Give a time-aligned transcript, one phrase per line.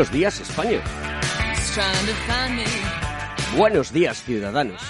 [0.00, 0.80] Buenos días, España.
[3.54, 4.80] Buenos días, ciudadanos.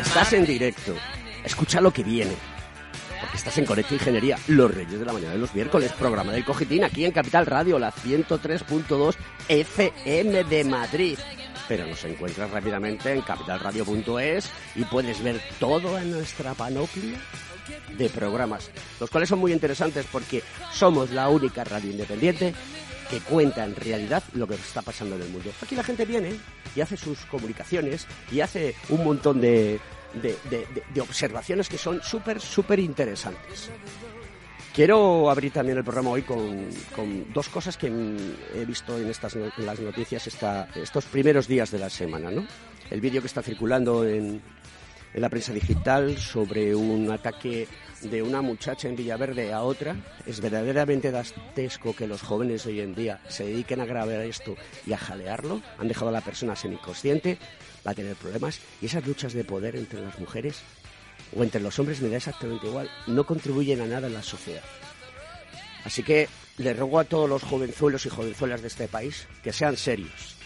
[0.00, 0.94] Estás en directo.
[1.42, 2.34] Escucha lo que viene.
[3.20, 6.44] Porque estás en Conecta Ingeniería, los reyes de la mañana de los miércoles, programa del
[6.44, 9.16] Cogitín, aquí en Capital Radio, la 103.2
[9.48, 11.18] FM de Madrid.
[11.66, 17.18] Pero nos encuentras rápidamente en capitalradio.es y puedes ver todo en nuestra panoplia
[17.98, 22.54] de programas, los cuales son muy interesantes porque somos la única radio independiente
[23.10, 25.50] que cuenta en realidad lo que está pasando en el mundo.
[25.60, 26.36] Aquí la gente viene
[26.76, 29.80] y hace sus comunicaciones y hace un montón de,
[30.14, 33.70] de, observaciones que son súper, súper interesantes.
[34.72, 39.34] Quiero abrir también el programa hoy con, con dos cosas que he visto en, estas,
[39.34, 42.30] en las noticias esta, estos primeros días de la semana.
[42.30, 42.46] ¿no?
[42.88, 44.40] El vídeo que está circulando en,
[45.12, 47.66] en la prensa digital sobre un ataque
[48.02, 49.96] de una muchacha en Villaverde a otra.
[50.26, 54.56] Es verdaderamente dantesco que los jóvenes hoy en día se dediquen a grabar esto
[54.86, 55.60] y a jalearlo.
[55.78, 57.38] Han dejado a la persona semiconsciente,
[57.86, 58.60] va a tener problemas.
[58.80, 60.60] Y esas luchas de poder entre las mujeres
[61.36, 62.90] o entre los hombres me da exactamente igual.
[63.06, 64.62] No contribuyen a nada en la sociedad.
[65.84, 66.28] Así que
[66.58, 70.36] le ruego a todos los jovenzuelos y jovenzuelas de este país que sean serios.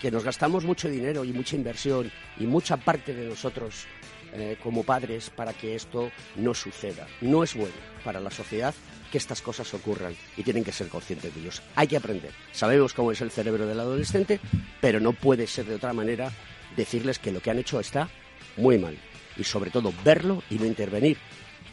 [0.00, 3.86] Que nos gastamos mucho dinero y mucha inversión y mucha parte de nosotros
[4.32, 7.06] eh, como padres para que esto no suceda.
[7.20, 7.74] No es bueno
[8.04, 8.74] para la sociedad
[9.10, 11.62] que estas cosas ocurran y tienen que ser conscientes de ellos.
[11.74, 12.30] Hay que aprender.
[12.52, 14.40] Sabemos cómo es el cerebro del adolescente,
[14.80, 16.30] pero no puede ser de otra manera
[16.76, 18.08] decirles que lo que han hecho está
[18.56, 18.96] muy mal.
[19.36, 21.18] Y sobre todo verlo y no intervenir.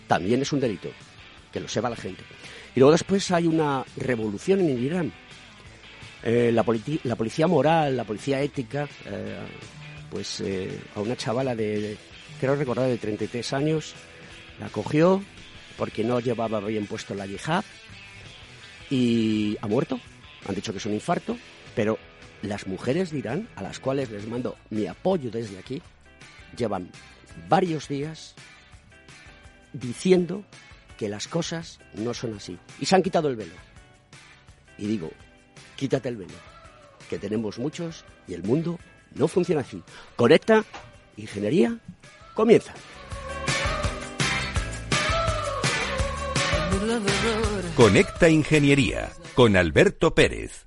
[0.07, 0.89] También es un delito.
[1.51, 2.23] Que lo sepa la gente.
[2.75, 5.13] Y luego después hay una revolución en Irán.
[6.29, 9.37] Eh, la, policía moral, la policía ética, eh,
[10.11, 10.43] pues
[10.93, 11.95] a una chavala de
[12.37, 13.95] creo recordar de 33 años,
[14.59, 15.23] la cogió
[15.77, 17.63] porque no llevaba bien puesto la yihad
[18.89, 20.01] y ha muerto.
[20.49, 21.37] Han dicho que es un infarto,
[21.73, 21.97] pero
[22.41, 25.81] las mujeres dirán, a las cuales les mando mi apoyo desde aquí,
[26.57, 26.91] llevan
[27.47, 28.35] varios días
[29.71, 30.43] diciendo
[30.97, 32.57] que las cosas no son así.
[32.81, 33.53] Y se han quitado el velo.
[34.77, 35.09] Y digo,
[35.77, 36.33] quítate el velo,
[37.09, 38.77] que tenemos muchos y el mundo
[39.15, 39.81] no funciona así.
[40.17, 40.65] Conecta,
[41.15, 41.77] ingeniería
[42.33, 42.73] comienza.
[47.75, 50.66] Conecta Ingeniería con Alberto Pérez.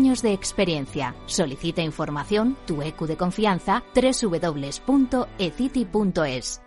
[0.00, 1.14] de experiencia.
[1.26, 4.82] Solicita información, tu EQ de confianza, www.ecity.es.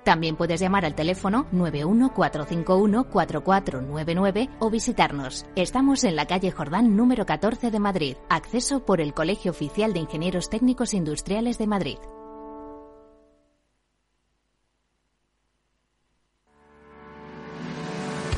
[0.04, 5.48] También puedes llamar al teléfono 914514499 o visitarnos.
[5.56, 8.18] Estamos en la calle Jordán número 14 de Madrid.
[8.30, 11.98] Acceso por el Colegio Oficial de Ingenieros Técnicos Industriales de Madrid.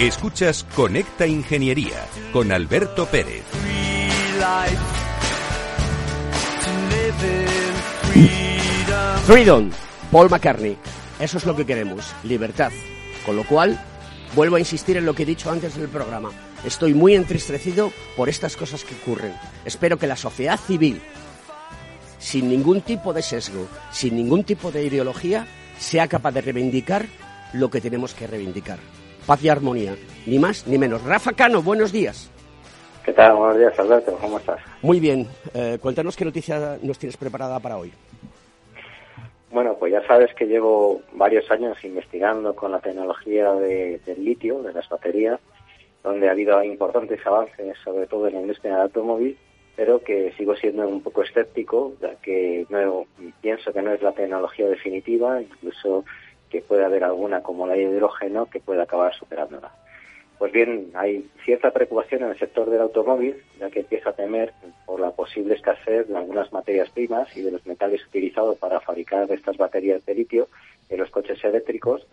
[0.00, 3.44] Escuchas Conecta Ingeniería con Alberto Pérez.
[9.26, 9.70] Freedom,
[10.10, 10.78] Paul McCartney.
[11.18, 12.72] Eso es lo que queremos, libertad.
[13.26, 13.78] Con lo cual,
[14.34, 16.30] vuelvo a insistir en lo que he dicho antes del programa.
[16.64, 19.34] Estoy muy entristecido por estas cosas que ocurren.
[19.66, 21.02] Espero que la sociedad civil
[22.20, 25.46] sin ningún tipo de sesgo, sin ningún tipo de ideología,
[25.78, 27.06] sea capaz de reivindicar
[27.52, 28.78] lo que tenemos que reivindicar.
[29.26, 29.96] Paz y armonía,
[30.26, 31.02] ni más ni menos.
[31.02, 32.30] Rafa Cano, buenos días.
[33.04, 33.34] ¿Qué tal?
[33.34, 34.16] Buenos días, Alberto.
[34.20, 34.60] ¿Cómo estás?
[34.82, 35.26] Muy bien.
[35.54, 37.90] Eh, cuéntanos qué noticia nos tienes preparada para hoy.
[39.50, 44.62] Bueno, pues ya sabes que llevo varios años investigando con la tecnología de, del litio,
[44.62, 45.40] de las baterías,
[46.04, 49.36] donde ha habido importantes avances, sobre todo en la industria del automóvil,
[49.76, 53.06] pero que sigo siendo un poco escéptico, ya que no,
[53.40, 56.04] pienso que no es la tecnología definitiva, incluso
[56.50, 59.72] que puede haber alguna como la hidrógeno que pueda acabar superándola.
[60.38, 64.54] Pues bien, hay cierta preocupación en el sector del automóvil, ya que empieza a temer
[64.86, 69.30] por la posible escasez de algunas materias primas y de los metales utilizados para fabricar
[69.30, 70.48] estas baterías de litio
[70.88, 72.06] en los coches eléctricos,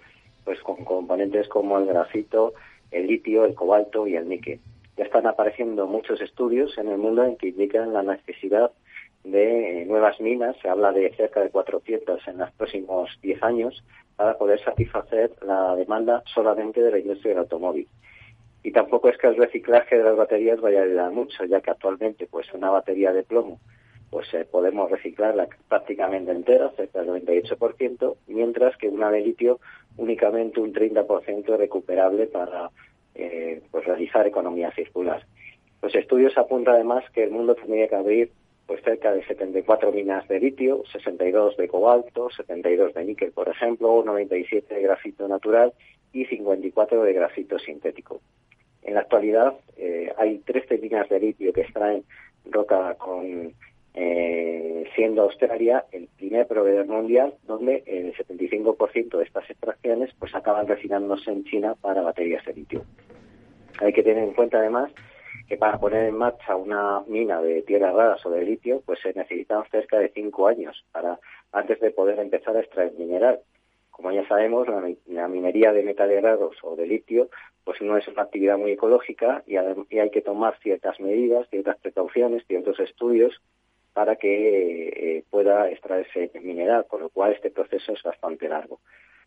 [0.43, 2.53] pues con componentes como el grafito,
[2.91, 4.59] el litio, el cobalto y el níquel.
[4.97, 8.71] Ya están apareciendo muchos estudios en el mundo en que indican la necesidad
[9.23, 13.83] de nuevas minas, se habla de cerca de 400 en los próximos 10 años,
[14.15, 17.87] para poder satisfacer la demanda solamente de la industria del automóvil.
[18.63, 21.71] Y tampoco es que el reciclaje de las baterías vaya a ayudar mucho, ya que
[21.71, 23.59] actualmente pues una batería de plomo
[24.09, 29.59] pues eh, podemos reciclarla prácticamente entera, cerca del 98%, mientras que una de litio
[29.97, 32.69] únicamente un 30% es recuperable para
[33.17, 35.25] eh, pues realizar economía circular.
[35.81, 38.31] Los estudios apuntan además que el mundo tendría que abrir
[38.65, 44.03] pues cerca de 74 minas de litio, 62 de cobalto, 72 de níquel, por ejemplo,
[44.05, 45.73] 97 de grafito natural
[46.11, 48.19] y 54 de grafito sintético.
[48.83, 52.03] En la actualidad eh, hay 13 minas de litio que extraen
[52.45, 53.53] roca con
[53.99, 60.67] eh, siendo Australia el primer proveedor mundial donde el 75% de estas extracciones pues acaban
[60.67, 62.85] refinándose en China para baterías de litio.
[63.79, 64.91] Hay que tener en cuenta además
[65.47, 69.13] que para poner en marcha una mina de tierras raras o de litio pues se
[69.13, 71.19] necesitan cerca de cinco años para
[71.51, 73.39] antes de poder empezar a extraer mineral.
[73.89, 74.67] Como ya sabemos,
[75.07, 77.29] la, minería de metales raros o de litio
[77.63, 82.45] pues no es una actividad muy ecológica y, hay que tomar ciertas medidas, ciertas precauciones,
[82.45, 83.41] ciertos estudios
[83.97, 88.79] para que eh, pueda extraerse mineral, con lo cual este proceso es bastante largo.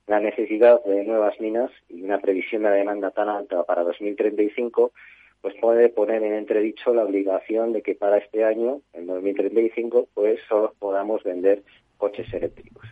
[0.06, 4.92] La necesidad de nuevas minas y una previsión de demanda tan alta para 2035
[5.40, 10.38] pues puede poner en entredicho la obligación de que para este año, en 2035, pues
[10.48, 11.64] solo podamos vender
[11.96, 12.86] coches eléctricos.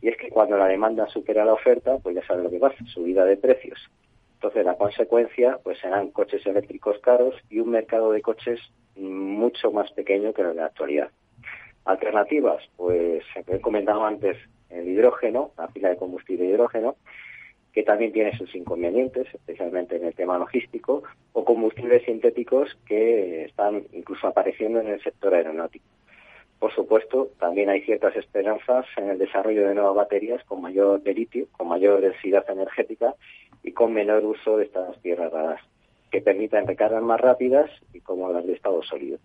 [0.00, 2.76] Y es que cuando la demanda supera la oferta, pues ya sabe lo que pasa,
[2.94, 3.90] subida de precios.
[4.38, 8.60] Entonces, la consecuencia pues serán coches eléctricos caros y un mercado de coches
[8.94, 11.10] mucho más pequeño que el de la actualidad.
[11.84, 14.36] Alternativas, pues he comentado antes
[14.70, 16.94] el hidrógeno, la pila de combustible hidrógeno,
[17.72, 23.86] que también tiene sus inconvenientes, especialmente en el tema logístico, o combustibles sintéticos que están
[23.92, 25.84] incluso apareciendo en el sector aeronáutico.
[26.58, 31.14] Por supuesto, también hay ciertas esperanzas en el desarrollo de nuevas baterías con mayor de
[31.14, 33.14] litio, con mayor densidad energética
[33.62, 35.60] y con menor uso de estas tierras raras,
[36.10, 39.18] que permitan recargas más rápidas y como las de estado sólido.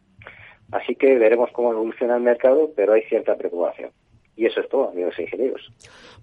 [0.72, 3.92] Así que veremos cómo evoluciona el mercado, pero hay cierta preocupación.
[4.36, 5.72] Y eso es todo, amigos ingenieros.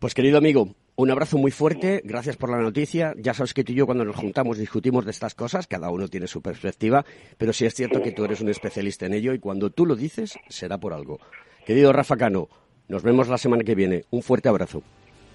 [0.00, 0.68] Pues querido amigo,
[1.00, 3.14] un abrazo muy fuerte, gracias por la noticia.
[3.16, 6.08] Ya sabes que tú y yo cuando nos juntamos discutimos de estas cosas, cada uno
[6.08, 7.06] tiene su perspectiva,
[7.38, 9.96] pero sí es cierto que tú eres un especialista en ello y cuando tú lo
[9.96, 11.18] dices será por algo.
[11.64, 12.48] Querido Rafa Cano,
[12.88, 14.04] nos vemos la semana que viene.
[14.10, 14.82] Un fuerte abrazo.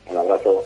[0.08, 0.65] Un abrazo.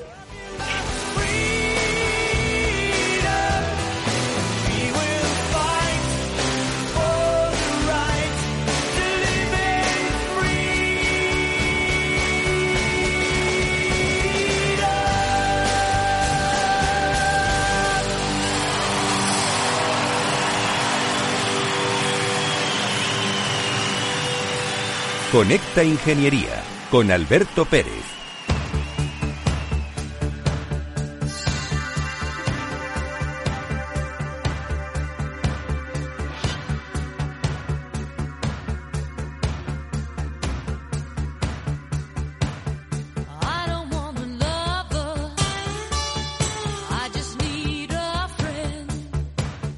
[25.32, 28.04] Conecta Ingeniería con Alberto Pérez.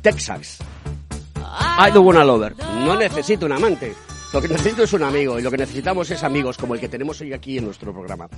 [0.02, 0.60] Texas.
[1.78, 2.56] I don't wanna lover.
[2.86, 4.11] No necesito un amante.
[4.34, 6.88] Lo que necesito es un amigo y lo que necesitamos es amigos como el que
[6.88, 8.30] tenemos hoy aquí en nuestro programa.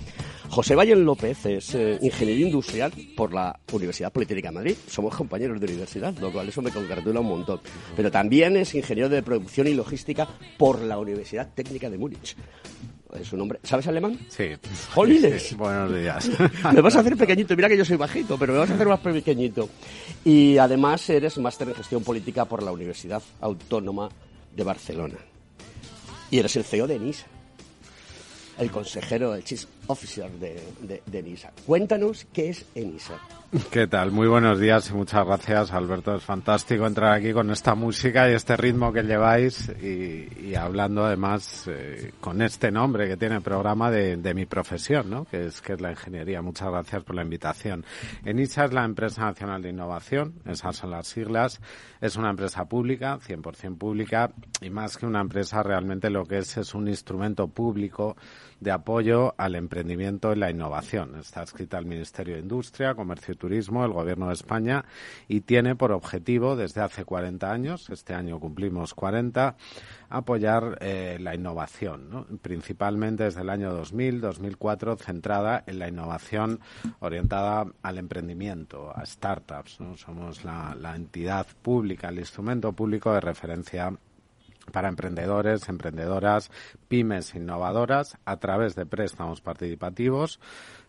[0.49, 4.75] José Valle López es eh, ingeniero industrial por la Universidad Politécnica de Madrid.
[4.87, 7.61] Somos compañeros de universidad, lo cual eso me congratula un montón.
[7.95, 12.35] Pero también es ingeniero de producción y logística por la Universidad Técnica de Múnich.
[13.13, 13.59] Es un nombre.
[13.61, 14.17] ¿Sabes alemán?
[14.29, 14.45] Sí.
[14.95, 15.55] ¡Jolines!
[15.55, 16.27] Buenos días.
[16.73, 17.55] me vas a hacer pequeñito.
[17.55, 19.69] Mira que yo soy bajito, pero me vas a hacer más pequeñito.
[20.25, 24.09] Y además eres máster en gestión política por la Universidad Autónoma
[24.55, 25.17] de Barcelona.
[26.33, 27.27] Y eres el CEO de NISA.
[28.57, 29.67] El consejero del chis.
[29.87, 30.61] Officer de,
[31.05, 31.51] de, ENISA.
[31.65, 33.19] Cuéntanos qué es ENISA.
[33.69, 34.11] ¿Qué tal?
[34.11, 36.15] Muy buenos días y muchas gracias, Alberto.
[36.15, 41.67] Es fantástico entrar aquí con esta música y este ritmo que lleváis y, hablando además
[41.67, 45.25] eh, con este nombre que tiene el programa de, mi profesión, ¿no?
[45.25, 46.41] que, es, que es la ingeniería.
[46.41, 47.85] Muchas gracias por la invitación.
[48.25, 51.61] ENISA es la Empresa Nacional de Innovación, esas son las siglas.
[52.01, 56.57] Es una empresa pública, 100% pública, y más que una empresa realmente lo que es
[56.57, 58.15] es un instrumento público
[58.63, 61.15] de apoyo al emprendimiento y la innovación.
[61.19, 64.85] Está escrita al Ministerio de Industria, Comercio y Turismo, el Gobierno de España
[65.27, 69.55] y tiene por objetivo desde hace 40 años, este año cumplimos 40,
[70.09, 76.59] apoyar eh, la innovación, principalmente desde el año 2000, 2004, centrada en la innovación
[76.99, 79.79] orientada al emprendimiento, a startups.
[79.97, 83.93] Somos la, la entidad pública, el instrumento público de referencia
[84.71, 86.51] para emprendedores, emprendedoras,
[86.87, 90.39] pymes innovadoras a través de préstamos participativos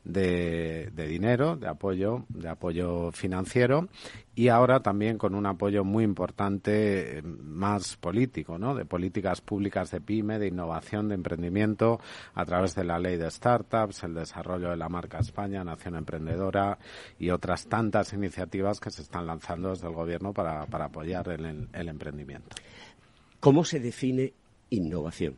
[0.04, 3.88] de, dinero, de apoyo, de apoyo financiero
[4.34, 8.74] y ahora también con un apoyo muy importante eh, más político, ¿no?
[8.74, 12.00] De políticas públicas de pyme, de innovación, de emprendimiento
[12.34, 16.78] a través de la ley de startups, el desarrollo de la marca España, Nación Emprendedora
[17.18, 22.56] y otras tantas iniciativas que se están lanzando desde el gobierno para, apoyar el emprendimiento.
[23.44, 24.32] ¿Cómo se define
[24.70, 25.36] innovación?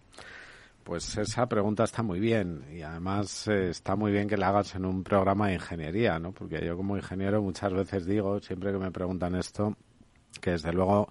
[0.84, 4.76] Pues esa pregunta está muy bien y además eh, está muy bien que la hagas
[4.76, 6.30] en un programa de ingeniería, ¿no?
[6.30, 9.76] Porque yo como ingeniero muchas veces digo, siempre que me preguntan esto,
[10.40, 11.08] que desde luego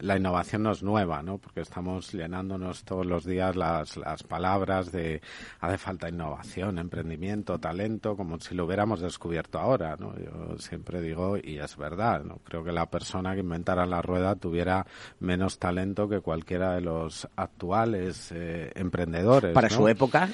[0.00, 1.38] la innovación no es nueva, ¿no?
[1.38, 5.20] Porque estamos llenándonos todos los días las, las palabras de
[5.60, 10.14] hace falta innovación, emprendimiento, talento, como si lo hubiéramos descubierto ahora, ¿no?
[10.16, 12.38] Yo siempre digo, y es verdad, ¿no?
[12.44, 14.86] Creo que la persona que inventara la rueda tuviera
[15.20, 19.52] menos talento que cualquiera de los actuales eh, emprendedores.
[19.52, 20.28] Para su época.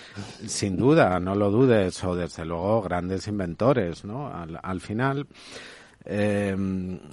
[0.46, 4.32] Sin duda, no lo dudes, o desde luego grandes inventores, ¿no?
[4.32, 5.26] Al, al final,
[6.04, 6.56] eh,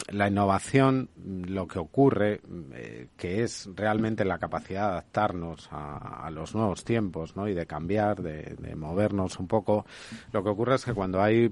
[0.09, 2.41] la innovación, lo que ocurre,
[2.73, 7.47] eh, que es realmente la capacidad de adaptarnos a, los nuevos tiempos ¿no?
[7.47, 9.85] y de cambiar, de, movernos un poco,
[10.31, 11.51] lo que ocurre es que cuando hay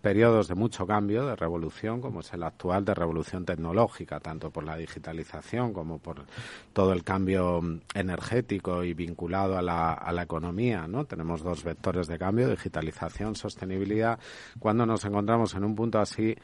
[0.00, 4.64] periodos de mucho cambio, de revolución, como es el actual de revolución tecnológica, tanto por
[4.64, 6.24] la digitalización como por
[6.72, 7.60] todo el cambio
[7.94, 11.04] energético y vinculado a la, a la economía, ¿no?
[11.04, 14.18] Tenemos dos vectores de cambio, digitalización, sostenibilidad.
[14.58, 16.34] Cuando nos encontramos en un punto así,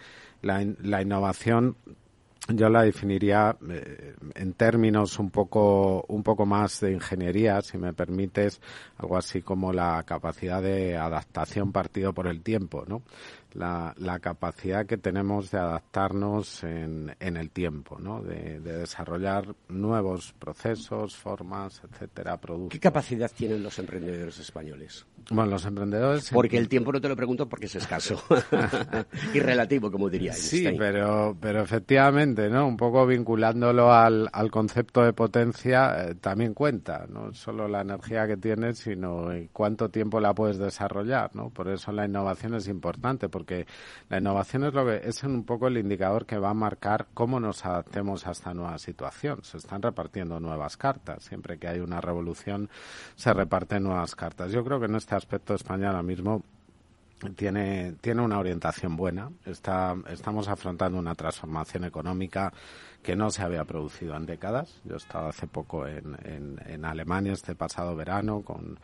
[0.43, 1.77] la, la innovación
[2.49, 7.93] yo la definiría eh, en términos un poco un poco más de ingeniería, si me
[7.93, 8.61] permites,
[8.99, 13.03] algo así como la capacidad de adaptación partido por el tiempo, ¿no?
[13.53, 18.23] La, la, capacidad que tenemos de adaptarnos en, en el tiempo, ¿no?
[18.23, 22.73] De, de, desarrollar nuevos procesos, formas, etcétera, productos.
[22.73, 25.07] ¿Qué capacidad tienen los emprendedores españoles?
[25.31, 26.31] Bueno, los emprendedores...
[26.33, 28.23] Porque el tiempo no te lo pregunto porque es escaso
[29.35, 32.67] y relativo, como diría Sí, pero, pero efectivamente, ¿no?
[32.67, 38.27] Un poco vinculándolo al, al concepto de potencia eh, también cuenta, no solo la energía
[38.27, 41.51] que tienes, sino cuánto tiempo la puedes desarrollar, ¿no?
[41.51, 43.67] Por eso la innovación es importante, porque
[44.11, 47.41] la innovación es lo que es un poco el indicador que va a marcar cómo
[47.41, 49.43] nos adaptemos a esta nueva situación.
[49.45, 51.25] Se están repartiendo nuevas cartas.
[51.25, 52.69] Siempre que hay una revolución
[53.17, 54.53] se reparten nuevas cartas.
[54.53, 56.43] Yo creo que en este aspecto España ahora mismo
[57.35, 59.31] tiene, tiene una orientación buena.
[59.47, 62.53] Está, estamos afrontando una transformación económica
[63.03, 64.81] que no se había producido en décadas.
[64.85, 68.79] Yo he estado hace poco en, en, Alemania este pasado verano con,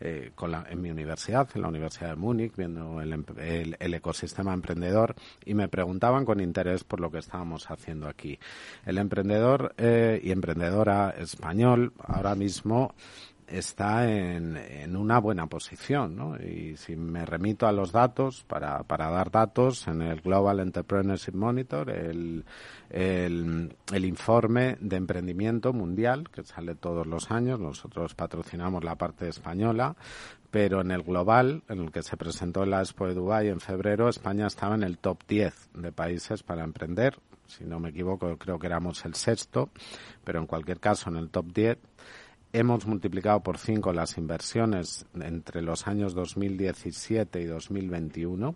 [0.00, 3.24] eh, con la, en mi universidad, en la Universidad de Múnich, viendo el,
[3.78, 8.38] el, ecosistema emprendedor y me preguntaban con interés por lo que estábamos haciendo aquí.
[8.86, 12.94] El emprendedor eh, y emprendedora español ahora mismo
[13.50, 16.36] está en, en, una buena posición, ¿no?
[16.36, 21.34] Y si me remito a los datos, para, para dar datos, en el Global Entrepreneurship
[21.34, 22.44] Monitor, el,
[22.90, 29.28] el, el, informe de emprendimiento mundial, que sale todos los años, nosotros patrocinamos la parte
[29.28, 29.96] española,
[30.50, 33.60] pero en el global, en el que se presentó en la Expo de Dubái en
[33.60, 37.18] febrero, España estaba en el top 10 de países para emprender.
[37.46, 39.70] Si no me equivoco, creo que éramos el sexto,
[40.24, 41.78] pero en cualquier caso en el top 10
[42.52, 48.54] Hemos multiplicado por cinco las inversiones entre los años 2017 y 2021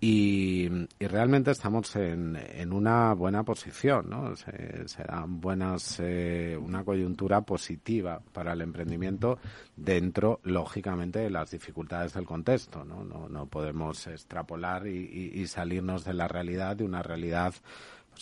[0.00, 0.68] y,
[0.98, 4.36] y realmente estamos en, en, una buena posición, ¿no?
[4.36, 9.38] Se, se buenas, eh, una coyuntura positiva para el emprendimiento
[9.76, 13.04] dentro, lógicamente, de las dificultades del contexto, ¿no?
[13.04, 17.54] No, no podemos extrapolar y, y, y salirnos de la realidad, de una realidad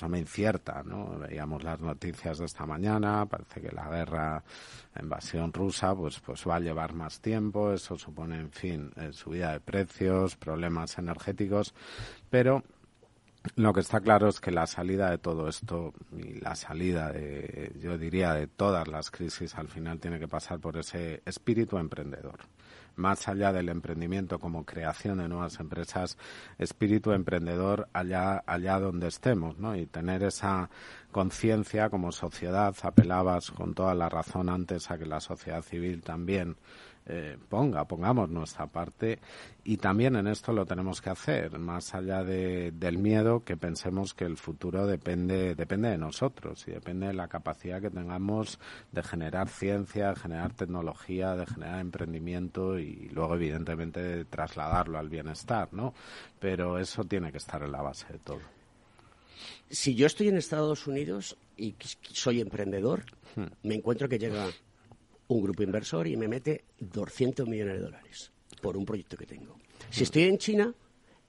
[0.08, 1.18] me incierta, ¿no?
[1.18, 4.42] Veíamos las noticias de esta mañana, parece que la guerra,
[4.94, 9.12] la invasión rusa, pues, pues va a llevar más tiempo, eso supone, en fin, eh,
[9.12, 11.75] subida de precios, problemas energéticos,
[12.30, 12.64] pero
[13.56, 17.72] lo que está claro es que la salida de todo esto y la salida de,
[17.80, 22.38] yo diría, de todas las crisis al final tiene que pasar por ese espíritu emprendedor
[22.96, 26.18] más allá del emprendimiento como creación de nuevas empresas,
[26.58, 29.76] espíritu emprendedor allá, allá donde estemos, ¿no?
[29.76, 30.70] Y tener esa
[31.11, 36.56] conciencia como sociedad, apelabas con toda la razón antes a que la sociedad civil también
[37.06, 39.18] eh, ponga, pongamos nuestra parte
[39.64, 44.14] y también en esto lo tenemos que hacer, más allá de, del miedo, que pensemos
[44.14, 48.61] que el futuro depende, depende de nosotros y depende de la capacidad que tengamos
[48.92, 55.09] de generar ciencia, de generar tecnología, de generar emprendimiento y luego evidentemente de trasladarlo al
[55.09, 55.94] bienestar, ¿no?
[56.38, 58.40] Pero eso tiene que estar en la base de todo.
[59.71, 61.75] Si yo estoy en Estados Unidos y
[62.12, 63.04] soy emprendedor,
[63.37, 63.47] hmm.
[63.64, 64.47] me encuentro que llega
[65.29, 69.57] un grupo inversor y me mete 200 millones de dólares por un proyecto que tengo.
[69.91, 70.75] Si estoy en China,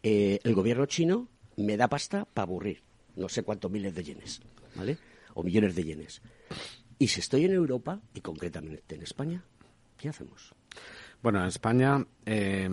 [0.02, 2.82] eh, el gobierno chino me da pasta para aburrir,
[3.16, 4.42] no sé cuántos miles de yenes,
[4.76, 4.98] ¿vale?
[5.34, 6.22] O millones de yenes.
[7.00, 9.44] Y si estoy en Europa, y concretamente en España,
[9.98, 10.54] ¿qué hacemos?
[11.22, 12.70] Bueno, en España eh,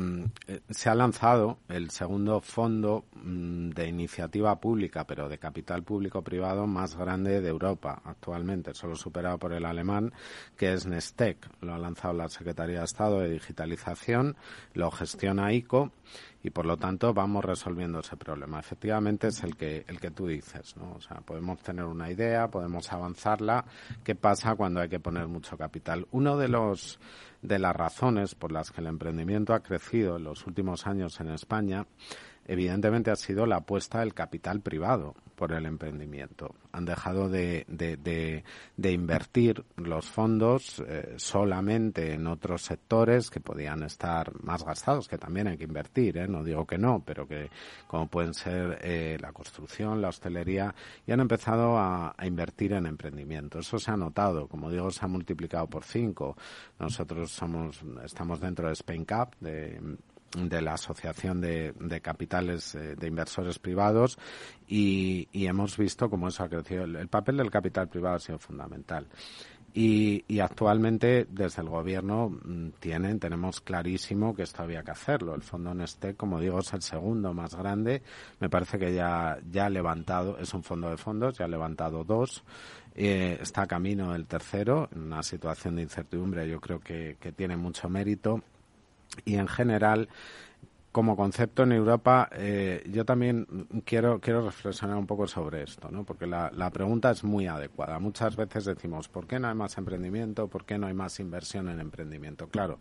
[0.70, 6.96] se ha lanzado el segundo fondo mm, de iniciativa pública, pero de capital público-privado más
[6.96, 10.12] grande de Europa actualmente, solo superado por el alemán,
[10.56, 11.38] que es Nestec.
[11.60, 14.36] Lo ha lanzado la Secretaría de Estado de Digitalización,
[14.74, 15.90] lo gestiona ICO
[16.42, 18.60] y por lo tanto vamos resolviendo ese problema.
[18.60, 20.92] Efectivamente es el que el que tú dices, ¿no?
[20.94, 23.64] O sea, podemos tener una idea, podemos avanzarla.
[24.02, 26.06] ¿Qué pasa cuando hay que poner mucho capital?
[26.12, 26.98] Uno de los
[27.42, 31.30] de las razones por las que el emprendimiento ha crecido en los últimos años en
[31.30, 31.86] España
[32.46, 36.54] evidentemente ha sido la apuesta del capital privado por el emprendimiento.
[36.72, 44.38] Han dejado de, de, invertir los fondos eh, solamente en otros sectores que podían estar
[44.42, 46.28] más gastados, que también hay que invertir, ¿eh?
[46.28, 47.48] no digo que no, pero que
[47.86, 50.74] como pueden ser eh, la construcción, la hostelería,
[51.06, 53.60] y han empezado a, a, invertir en emprendimiento.
[53.60, 56.36] Eso se ha notado, como digo, se ha multiplicado por cinco.
[56.78, 59.80] Nosotros somos, estamos dentro de Spain Cup, de
[60.36, 64.18] de la Asociación de, de Capitales eh, de Inversores Privados
[64.66, 66.84] y, hemos visto cómo eso ha crecido.
[66.84, 69.08] El, papel del capital privado ha sido fundamental.
[69.72, 75.34] Y, y, actualmente desde el gobierno mm, tienen, tenemos clarísimo que esto había que hacerlo.
[75.34, 78.02] El fondo Neste, como digo, es el segundo más grande.
[78.38, 82.04] Me parece que ya, ya ha levantado, es un fondo de fondos, ya ha levantado
[82.04, 82.44] dos.
[82.94, 87.56] Eh, está camino el tercero, en una situación de incertidumbre yo creo que, que tiene
[87.56, 88.42] mucho mérito
[89.24, 90.08] y en general
[90.92, 93.46] como concepto en Europa, eh, yo también
[93.84, 96.04] quiero, quiero reflexionar un poco sobre esto, ¿no?
[96.04, 98.00] porque la, la pregunta es muy adecuada.
[98.00, 100.48] Muchas veces decimos, ¿por qué no hay más emprendimiento?
[100.48, 102.48] ¿Por qué no hay más inversión en emprendimiento?
[102.48, 102.80] Claro,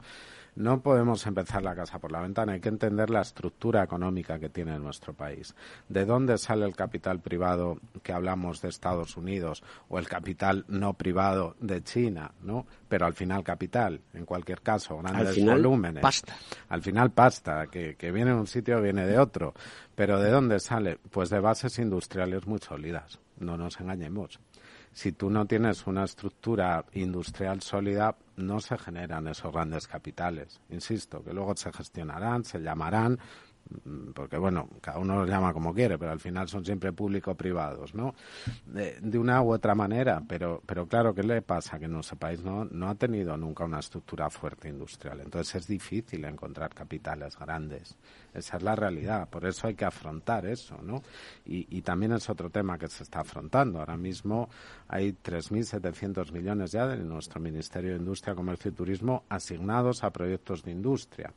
[0.59, 4.49] no podemos empezar la casa por la ventana, hay que entender la estructura económica que
[4.49, 5.55] tiene nuestro país.
[5.87, 10.95] ¿De dónde sale el capital privado que hablamos de Estados Unidos o el capital no
[10.95, 12.67] privado de China, ¿no?
[12.89, 16.01] Pero al final capital, en cualquier caso, grandes al final, volúmenes.
[16.01, 16.35] Pasta.
[16.67, 19.53] Al final pasta, que, que viene de un sitio viene de otro.
[19.95, 20.99] Pero ¿de dónde sale?
[21.09, 24.41] Pues de bases industriales muy sólidas, no nos engañemos
[24.91, 30.59] si tú no tienes una estructura industrial sólida, no se generan esos grandes capitales.
[30.69, 33.19] Insisto, que luego se gestionarán, se llamarán,
[34.15, 38.15] porque bueno, cada uno los llama como quiere, pero al final son siempre público-privados, ¿no?
[38.65, 41.77] De, una u otra manera, pero, pero claro, ¿qué le pasa?
[41.77, 46.25] Que nuestro país no, no ha tenido nunca una estructura fuerte industrial, entonces es difícil
[46.25, 47.95] encontrar capitales grandes.
[48.33, 51.03] Esa es la realidad, por eso hay que afrontar eso, ¿no?
[51.45, 53.79] Y, y también es otro tema que se está afrontando.
[53.79, 54.49] Ahora mismo
[54.87, 60.63] hay 3.700 millones ya de nuestro Ministerio de Industria, Comercio y Turismo asignados a proyectos
[60.63, 61.33] de industria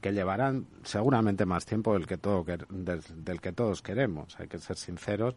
[0.00, 4.76] que llevarán seguramente más tiempo del que, todo, del, que todos queremos, hay que ser
[4.76, 5.34] sinceros,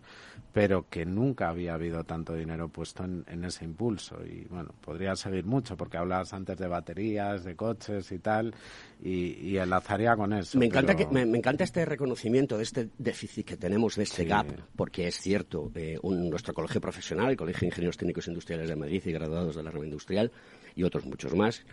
[0.54, 4.18] pero que nunca había habido tanto dinero puesto en, ese impulso.
[4.26, 8.56] Y bueno, podría seguir mucho, porque hablabas antes de baterías, de coches y tal,
[9.02, 10.58] y, enlazaría con eso.
[10.58, 14.48] Me encanta, que, me, encanta este reconocimiento de este déficit que tenemos, de este gap,
[14.76, 19.02] porque es cierto, eh, nuestro colegio profesional, el Colegio de Ingenieros Técnicos Industriales de Madrid
[19.06, 20.32] y graduados de la rama industrial,
[20.76, 21.64] y otros muchos más,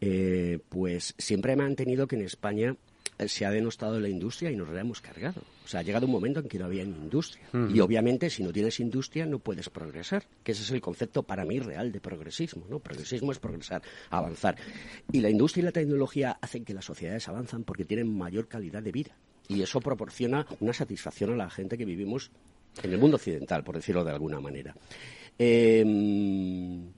[0.00, 2.76] eh, pues siempre he mantenido que en España
[3.18, 5.42] eh, se ha denostado la industria y nos la hemos cargado.
[5.64, 7.48] O sea, ha llegado un momento en que no había industria.
[7.52, 10.24] Y obviamente, si no tienes industria, no puedes progresar.
[10.42, 12.66] Que ese es el concepto para mí real de progresismo.
[12.68, 12.78] ¿no?
[12.78, 14.56] Progresismo es progresar, avanzar.
[15.12, 18.82] Y la industria y la tecnología hacen que las sociedades avanzan porque tienen mayor calidad
[18.82, 19.16] de vida.
[19.48, 22.30] Y eso proporciona una satisfacción a la gente que vivimos
[22.82, 24.74] en el mundo occidental, por decirlo de alguna manera.
[25.38, 26.92] Em,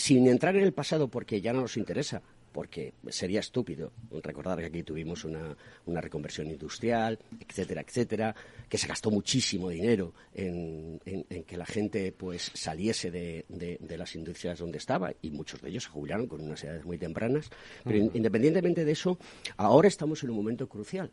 [0.00, 4.66] sin entrar en el pasado porque ya no nos interesa, porque sería estúpido recordar que
[4.66, 5.54] aquí tuvimos una,
[6.00, 8.34] reconversión industrial, etcétera, etcétera,
[8.68, 10.98] que se gastó muchísimo dinero en,
[11.46, 15.90] que la gente pues saliese de, las industrias donde estaba y muchos de ellos se
[15.90, 17.50] jubilaron con unas edades muy tempranas.
[17.84, 19.18] Pero independientemente de eso,
[19.58, 21.12] ahora estamos en un momento crucial.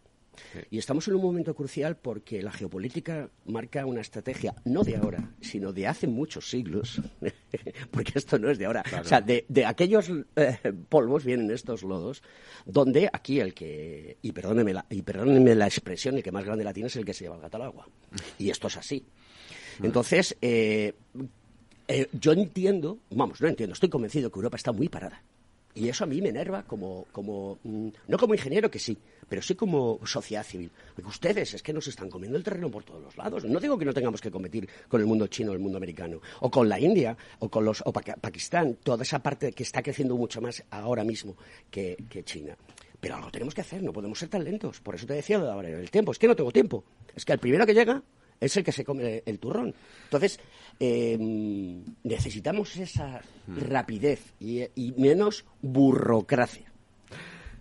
[0.70, 5.32] Y estamos en un momento crucial porque la geopolítica marca una estrategia, no de ahora,
[5.42, 7.02] sino de hace muchos siglos,
[7.92, 8.84] porque esto no es de ahora.
[9.02, 10.58] O sea, de, aquellos eh,
[10.90, 12.24] polvos vienen estos lodos,
[12.66, 16.64] donde aquí el que, y perdónenme, la, y perdónenme la expresión, el que más grande
[16.64, 17.88] la tiene es el que se lleva el gato al agua.
[18.38, 19.06] Y esto es así.
[19.82, 20.94] Entonces, eh,
[21.88, 25.24] eh, yo entiendo, vamos, no entiendo, estoy convencido que Europa está muy parada.
[25.78, 28.98] Y eso a mí me enerva como, como mm, no como ingeniero que sí,
[29.30, 30.72] pero sí como sociedad civil.
[30.96, 33.46] Porque ustedes es que nos están comiendo el terreno por todos los lados.
[33.46, 36.50] No digo que no tengamos que competir con el mundo chino el mundo americano, o
[36.50, 40.42] con la India, o con los, o Pakistán, toda esa parte que está creciendo mucho
[40.42, 41.36] más ahora mismo
[41.70, 42.58] que, China.
[43.00, 44.82] Pero algo tenemos que hacer, no podemos ser tan lentos.
[44.82, 46.12] Por eso te decía de ahora el tiempo.
[46.12, 46.84] Es que no tengo tiempo.
[47.16, 48.02] Es que el primero que llega
[48.40, 49.76] es el que se come el turrón.
[50.06, 50.40] Entonces,
[50.80, 56.72] em, necesitamos esa rapidez y, menos burocracia.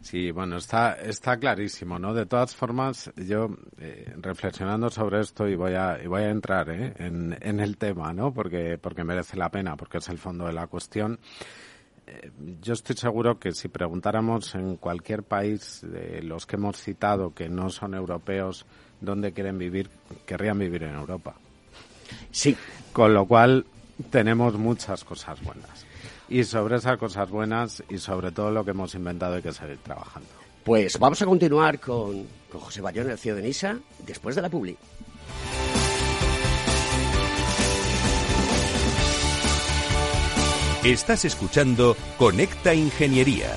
[0.00, 2.14] Sí, bueno, está, está clarísimo, ¿no?
[2.14, 3.48] De todas formas, yo
[3.80, 6.94] eh, reflexionando sobre esto y voy a, y voy a entrar ¿eh?
[6.98, 8.32] en, en, el tema, ¿no?
[8.32, 11.18] Porque, porque merece la pena, porque es el fondo de la cuestión.
[12.06, 12.30] Eh,
[12.62, 17.48] yo estoy seguro que si preguntáramos en cualquier país de los que hemos citado que
[17.48, 18.64] no son europeos,
[19.00, 19.90] dónde quieren vivir,
[20.24, 21.34] querrían vivir en Europa.
[22.30, 22.56] Sí.
[22.92, 23.66] Con lo cual
[24.10, 25.86] tenemos muchas cosas buenas.
[26.28, 29.78] Y sobre esas cosas buenas y sobre todo lo que hemos inventado hay que seguir
[29.78, 30.28] trabajando.
[30.64, 34.48] Pues vamos a continuar con, con José Bayón, el CEO de NISA, después de la
[34.48, 34.76] publi.
[40.82, 43.56] Estás escuchando Conecta Ingeniería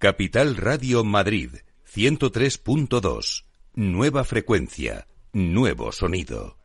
[0.00, 1.50] Capital Radio Madrid
[1.92, 3.42] 103.2.
[3.74, 6.56] Nueva frecuencia, nuevo sonido.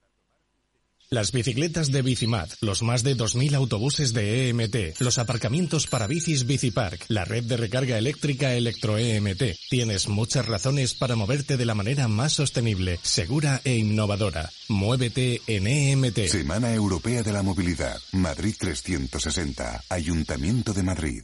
[1.09, 6.45] Las bicicletas de Bicimat, los más de 2.000 autobuses de EMT, los aparcamientos para bicis
[6.45, 9.41] Bicipark, la red de recarga eléctrica Electro EMT.
[9.67, 14.51] Tienes muchas razones para moverte de la manera más sostenible, segura e innovadora.
[14.69, 16.27] Muévete en EMT.
[16.27, 21.23] Semana Europea de la Movilidad, Madrid 360, Ayuntamiento de Madrid.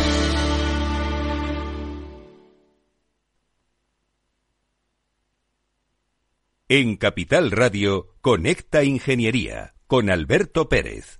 [6.73, 11.19] En Capital Radio, Conecta Ingeniería con Alberto Pérez.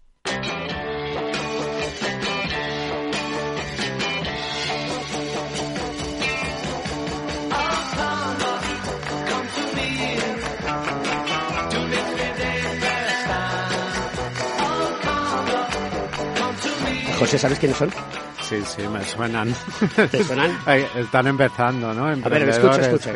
[17.20, 17.90] José, ¿sabes quiénes son?
[18.42, 19.54] Sí, sí, me suenan.
[20.12, 20.58] ¿Te suenan?
[20.96, 22.06] Están empezando, ¿no?
[22.06, 23.12] A ver, escucha, escucha.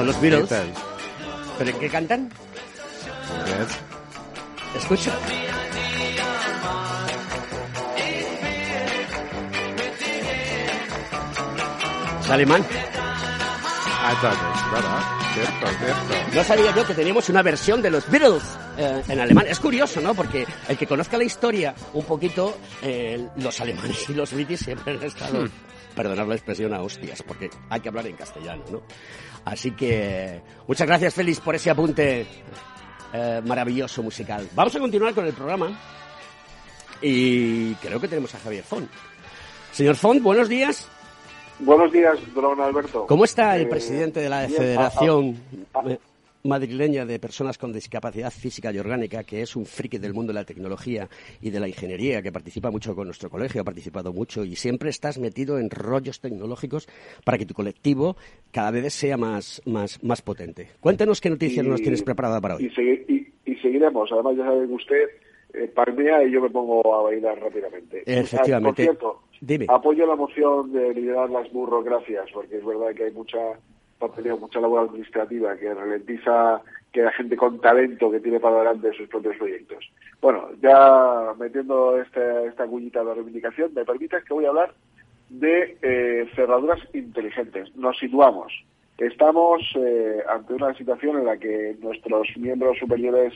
[0.00, 0.48] Son los Beatles.
[1.58, 2.30] ¿Pero en qué cantan?
[4.74, 5.12] Escucha.
[12.22, 12.64] Es alemán.
[14.02, 14.14] Ah,
[15.34, 16.34] Cierto, cierto.
[16.36, 18.42] No sabía yo que teníamos una versión de los Beatles
[18.78, 19.44] eh, en alemán.
[19.48, 20.14] Es curioso, ¿no?
[20.14, 24.94] Porque el que conozca la historia un poquito, eh, los alemanes y los british siempre
[24.94, 25.50] han estado, Hmm.
[26.02, 28.82] Perdonad la expresión, a hostias, porque hay que hablar en castellano, ¿no?
[29.44, 32.26] Así que muchas gracias, Félix, por ese apunte
[33.12, 34.48] eh, maravilloso musical.
[34.54, 35.78] Vamos a continuar con el programa
[37.02, 38.90] y creo que tenemos a Javier Font.
[39.72, 40.88] Señor Font, buenos días.
[41.58, 43.06] Buenos días, don Alberto.
[43.06, 45.36] ¿Cómo está el Eh, presidente de la bien, Federación
[46.44, 50.38] Madrileña de Personas con Discapacidad Física y Orgánica, que es un friki del mundo de
[50.40, 51.08] la tecnología
[51.40, 54.88] y de la ingeniería, que participa mucho con nuestro colegio, ha participado mucho y siempre
[54.90, 56.88] estás metido en rollos tecnológicos
[57.24, 58.16] para que tu colectivo
[58.52, 60.68] cada vez sea más, más, más potente?
[60.80, 62.64] Cuéntanos qué noticias y- nos tienes preparada para hoy.
[62.64, 64.10] Y, segui- y- y seguiremos.
[64.12, 65.08] Además, ya saben usted,
[65.52, 68.02] eh, palmea y yo me pongo a bailar rápidamente.
[68.06, 68.86] Efectivamente.
[68.86, 69.66] Por cierto, Dime.
[69.68, 73.38] apoyo la moción de liderar las burocracias, porque es verdad que hay mucha
[74.00, 76.60] papeleo, mucha labor administrativa que ralentiza
[76.92, 79.88] que la gente con talento que tiene para adelante sus propios proyectos.
[80.20, 84.74] Bueno, ya metiendo esta, esta cuñita de reivindicación, me permites que voy a hablar
[85.28, 87.76] de eh, cerraduras inteligentes.
[87.76, 88.52] Nos situamos.
[88.98, 93.32] Estamos eh, ante una situación en la que nuestros miembros superiores,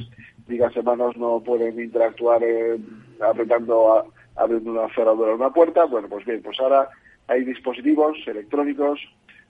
[0.49, 2.77] digas manos, no pueden interactuar eh,
[3.21, 4.05] apretando, a-
[4.37, 5.85] abriendo una cerradura de una puerta.
[5.85, 6.89] Bueno, pues bien, pues ahora
[7.29, 9.01] hay dispositivos electrónicos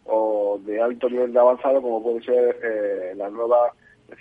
[0.05, 3.73] o de alto nivel de avanzado, como puede ser eh, la nueva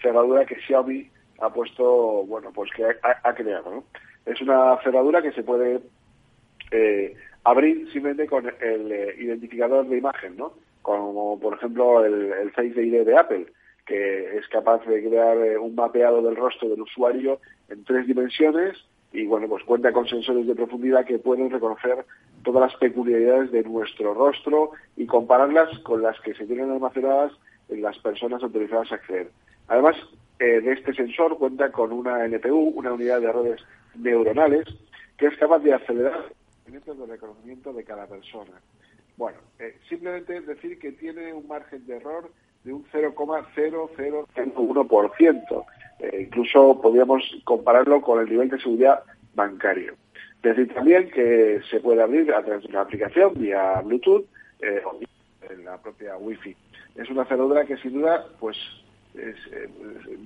[0.01, 3.71] cerradura que Xiaomi ha puesto, bueno, pues que ha, creado.
[3.71, 3.83] ¿no?
[4.25, 5.81] Es una cerradura que se puede
[6.71, 10.53] eh, abrir simplemente con el eh, identificador de imagen, ¿no?
[10.81, 13.45] Como por ejemplo el, el Face ID de Apple,
[13.85, 18.77] que es capaz de crear eh, un mapeado del rostro del usuario en tres dimensiones
[19.13, 22.03] y bueno, pues cuenta con sensores de profundidad que pueden reconocer
[22.43, 27.31] todas las peculiaridades de nuestro rostro y compararlas con las que se tienen almacenadas
[27.69, 29.29] en las personas autorizadas a acceder.
[29.67, 29.95] Además,
[30.39, 33.61] eh, de este sensor cuenta con una NPU, una unidad de redes
[33.95, 34.65] neuronales,
[35.17, 36.33] que es capaz de acelerar
[36.65, 38.59] el de reconocimiento de cada persona.
[39.15, 42.31] Bueno, eh, simplemente decir que tiene un margen de error
[42.63, 45.65] de un 0,0001%.
[46.03, 49.95] Eh, incluso podríamos compararlo con el nivel de seguridad bancario.
[50.41, 54.25] Decir también que se puede abrir a través de una aplicación vía Bluetooth
[54.59, 54.99] eh, o
[55.49, 56.55] en la propia Wi-Fi.
[56.95, 58.57] Es una cerradura que sin duda pues
[59.13, 59.69] es, eh,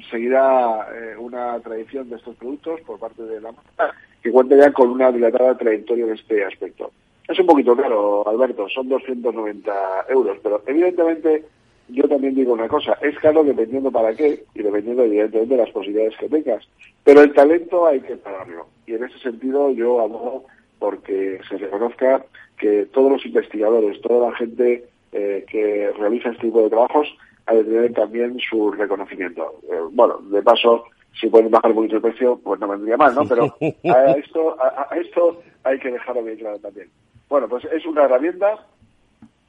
[0.09, 4.71] seguirá eh, una tradición de estos productos por parte de la marca que cuenta ya
[4.71, 6.91] con una dilatada trayectoria en este aspecto.
[7.27, 11.45] Es un poquito caro, Alberto, son 290 euros, pero evidentemente
[11.89, 15.71] yo también digo una cosa, es caro dependiendo para qué y dependiendo evidentemente de las
[15.71, 16.67] posibilidades que tengas,
[17.03, 20.45] pero el talento hay que pagarlo y en ese sentido yo abogo
[20.79, 22.25] porque se reconozca
[22.57, 27.07] que todos los investigadores, toda la gente eh, que realiza este tipo de trabajos
[27.45, 29.59] ha de tener también su reconocimiento.
[29.71, 30.85] Eh, bueno, de paso,
[31.19, 33.25] si pueden bajar un poquito el precio, pues no vendría mal, ¿no?
[33.27, 33.55] Pero
[33.91, 36.89] a esto, a, a esto hay que dejarlo bien claro también.
[37.29, 38.65] Bueno, pues es una herramienta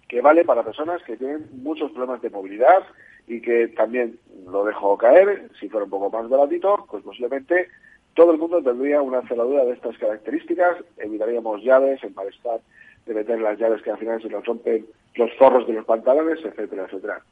[0.09, 2.83] que vale para personas que tienen muchos problemas de movilidad
[3.27, 4.19] y que también
[4.51, 7.69] lo dejo caer, si fuera un poco más baratito, pues posiblemente
[8.15, 12.61] todo el mundo tendría una cerradura de estas características, evitaríamos llaves, el malestar
[13.07, 16.39] de meter las llaves que al final se nos rompen los forros de los pantalones,
[16.45, 17.23] etcétera, etcétera.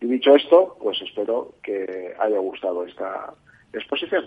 [0.00, 3.32] Y dicho esto, pues espero que haya gustado esta
[3.72, 4.26] exposición.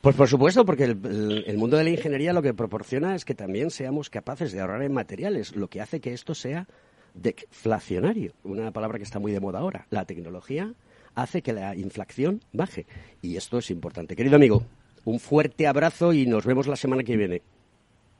[0.00, 3.70] Pues por supuesto, porque el mundo de la ingeniería lo que proporciona es que también
[3.70, 6.66] seamos capaces de ahorrar en materiales, lo que hace que esto sea
[7.16, 9.86] deflacionario, una palabra que está muy de moda ahora.
[9.90, 10.72] La tecnología
[11.14, 12.86] hace que la inflación baje
[13.22, 14.14] y esto es importante.
[14.14, 14.62] Querido amigo,
[15.04, 17.42] un fuerte abrazo y nos vemos la semana que viene.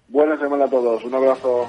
[0.09, 1.69] Buena semana a todos, un abrazo.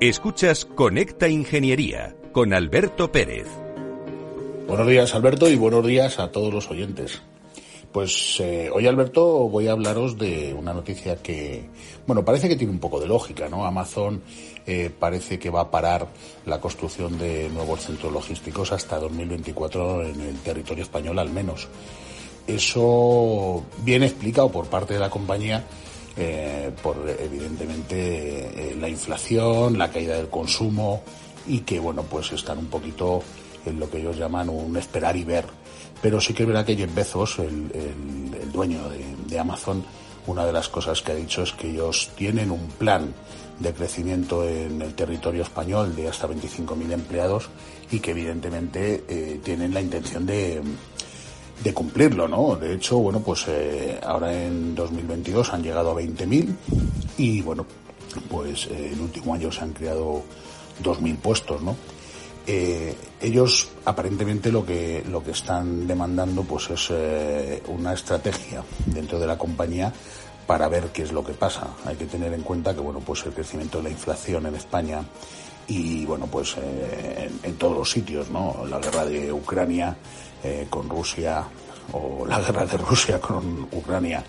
[0.00, 3.48] Escuchas Conecta Ingeniería con Alberto Pérez.
[4.68, 7.20] Buenos días Alberto y buenos días a todos los oyentes.
[7.90, 11.68] Pues eh, hoy Alberto voy a hablaros de una noticia que,
[12.06, 13.66] bueno, parece que tiene un poco de lógica, ¿no?
[13.66, 14.22] Amazon
[14.68, 16.06] eh, parece que va a parar
[16.46, 21.66] la construcción de nuevos centros logísticos hasta 2024 en el territorio español al menos.
[22.46, 25.64] Eso viene explicado por parte de la compañía
[26.18, 31.02] eh, por evidentemente eh, la inflación, la caída del consumo
[31.46, 33.22] y que bueno pues están un poquito
[33.64, 35.44] en lo que ellos llaman un esperar y ver.
[36.02, 38.80] Pero sí que es verdad que Jeff Bezos, el, dueño
[39.28, 39.84] de, Amazon,
[40.26, 43.12] una de las cosas que ha dicho es que ellos tienen un plan
[43.58, 47.48] de crecimiento en el territorio español de hasta 25.000 empleados
[47.90, 50.62] y que evidentemente eh, tienen la intención de,
[51.62, 52.56] de cumplirlo, ¿no?
[52.56, 56.54] De hecho, bueno, pues eh, ahora en 2022 han llegado a 20.000
[57.18, 57.66] y, bueno,
[58.30, 60.22] pues eh, el último año se han creado
[60.82, 61.76] 2.000 puestos, ¿no?
[62.46, 66.90] Eh, ellos aparentemente lo que lo que están demandando pues es
[67.68, 69.92] una estrategia dentro de la compañía
[70.46, 71.66] para ver qué es lo que pasa.
[71.84, 75.02] Hay que tener en cuenta que bueno pues el crecimiento de la inflación en España
[75.68, 78.64] y bueno pues en, en, todos los sitios, ¿no?
[78.68, 79.96] La guerra de Ucrania
[80.42, 81.44] eh, con Rusia
[81.92, 84.24] o la guerra de Rusia con Ucrania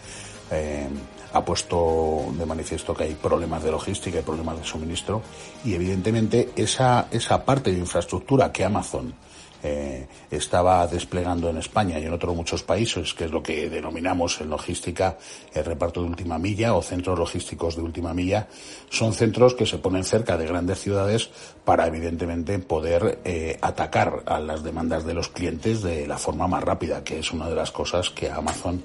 [0.51, 0.87] eh,
[1.31, 5.21] ha puesto de manifiesto que hay problemas de logística y problemas de suministro
[5.63, 9.13] y evidentemente esa, esa parte de infraestructura que Amazon
[9.63, 14.39] eh, estaba desplegando en España y en otros muchos países, que es lo que denominamos
[14.41, 15.17] en logística
[15.53, 18.47] el reparto de última milla o centros logísticos de última milla,
[18.89, 21.29] son centros que se ponen cerca de grandes ciudades
[21.65, 26.63] para evidentemente poder eh, atacar a las demandas de los clientes de la forma más
[26.63, 28.81] rápida, que es una de las cosas que a Amazon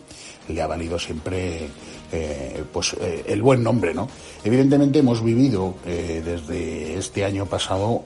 [0.49, 1.69] le ha valido siempre
[2.15, 2.95] eh, pues
[3.27, 4.09] el buen nombre, ¿no?
[4.45, 8.05] Evidentemente hemos vivido desde este año pasado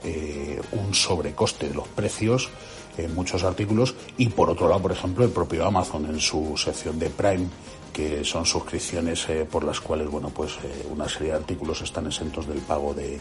[0.71, 2.49] un sobrecoste de los precios
[2.97, 6.99] en muchos artículos y por otro lado, por ejemplo, el propio Amazon en su sección
[6.99, 7.47] de Prime
[7.93, 12.07] que son suscripciones eh, por las cuales, bueno, pues eh, una serie de artículos están
[12.07, 13.19] exentos del pago del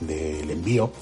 [0.00, 0.92] de, envío,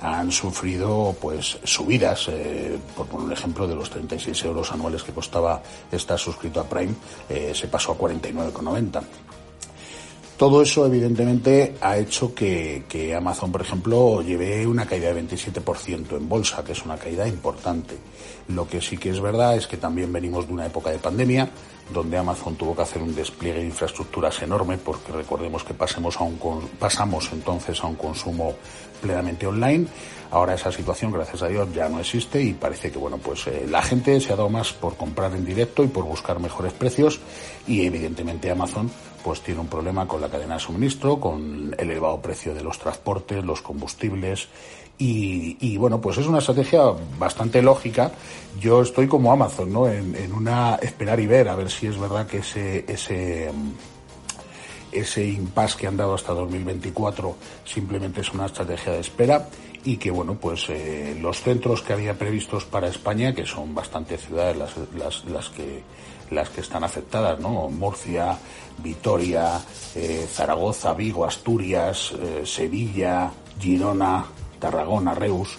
[0.00, 5.12] han sufrido pues subidas, eh, por poner un ejemplo, de los 36 euros anuales que
[5.12, 6.94] costaba estar suscrito a Prime,
[7.54, 9.02] se pasó a 49,90.
[10.40, 16.30] Todo eso, evidentemente, ha hecho que, Amazon, por ejemplo, lleve una caída de 27% en
[16.30, 17.98] bolsa, que es una caída importante.
[18.48, 21.50] Lo que sí que es verdad es que también venimos de una época de pandemia,
[21.92, 26.24] donde Amazon tuvo que hacer un despliegue de infraestructuras enorme, porque recordemos que pasemos a
[26.24, 26.38] un,
[26.78, 28.54] pasamos entonces a un consumo
[29.00, 29.86] plenamente online.
[30.30, 33.66] Ahora esa situación, gracias a Dios, ya no existe y parece que bueno, pues eh,
[33.68, 37.18] la gente se ha dado más por comprar en directo y por buscar mejores precios
[37.66, 38.90] y evidentemente Amazon
[39.24, 42.78] pues tiene un problema con la cadena de suministro, con el elevado precio de los
[42.78, 44.48] transportes, los combustibles
[45.02, 46.82] y, bueno, pues es una estrategia
[47.18, 48.12] bastante lógica.
[48.60, 49.88] Yo estoy como Amazon, ¿no?
[49.88, 53.50] En, una esperar y ver a ver si es verdad que ese ese
[54.92, 59.48] ese impasse que han dado hasta 2024 simplemente es una estrategia de espera
[59.84, 64.26] y que bueno pues eh, los centros que había previstos para España que son bastantes
[64.26, 65.82] ciudades las, las, que
[66.30, 67.68] las que están afectadas, ¿no?
[67.68, 68.38] Murcia,
[68.78, 69.60] Vitoria,
[69.96, 74.24] eh, Zaragoza, Vigo, Asturias, eh, Sevilla, Girona,
[74.58, 75.58] Tarragona, Reus,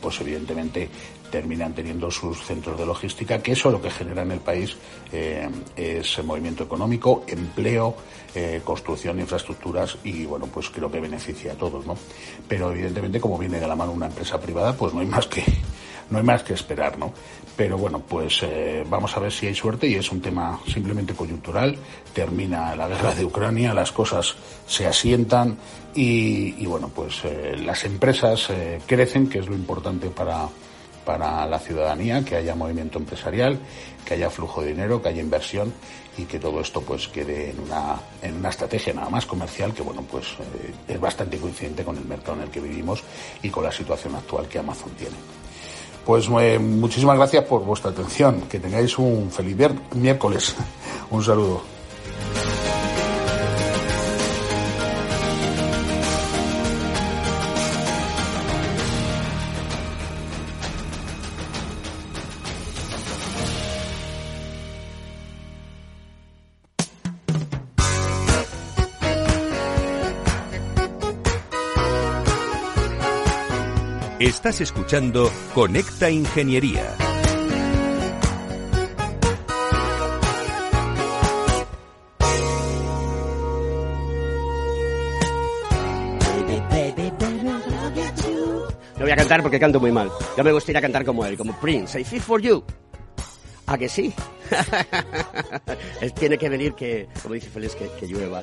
[0.00, 0.90] pues evidentemente
[1.30, 4.76] terminan teniendo sus centros de logística, que eso lo que genera en el país
[5.12, 7.96] es movimiento económico, empleo,
[8.64, 11.96] construcción de infraestructuras y bueno, pues creo que beneficia a todos, ¿no?
[12.48, 15.44] Pero evidentemente como viene de la mano una empresa privada, pues no hay más que
[16.10, 17.12] no hay más que esperar, ¿no?
[17.56, 21.14] Pero bueno, pues eh, vamos a ver si hay suerte y es un tema simplemente
[21.14, 21.76] coyuntural.
[22.12, 25.56] Termina la guerra de Ucrania, las cosas se asientan
[25.94, 30.46] y, bueno, pues eh, las empresas eh, crecen, que es lo importante para,
[31.06, 33.58] para la ciudadanía, que haya movimiento empresarial,
[34.04, 35.72] que haya flujo de dinero, que haya inversión
[36.18, 39.82] y que todo esto pues quede en una, en una estrategia nada más comercial que
[39.82, 40.24] bueno pues
[40.88, 43.02] es bastante coincidente con el mercado en el que vivimos
[43.42, 45.16] y con la situación actual que Amazon tiene.
[46.04, 48.42] Pues eh, muchísimas gracias por vuestra atención.
[48.42, 49.56] Que tengáis un feliz
[49.92, 50.54] miércoles.
[51.10, 51.62] un saludo.
[74.18, 76.96] Estás escuchando Conecta Ingeniería.
[88.94, 90.10] No voy a cantar porque canto muy mal.
[90.34, 92.00] Yo me gustaría cantar como él, como Prince.
[92.00, 92.64] I feel for you.
[93.66, 94.14] ¿A que sí?
[96.18, 98.42] Tiene que venir que, como dice Félix, que llueva.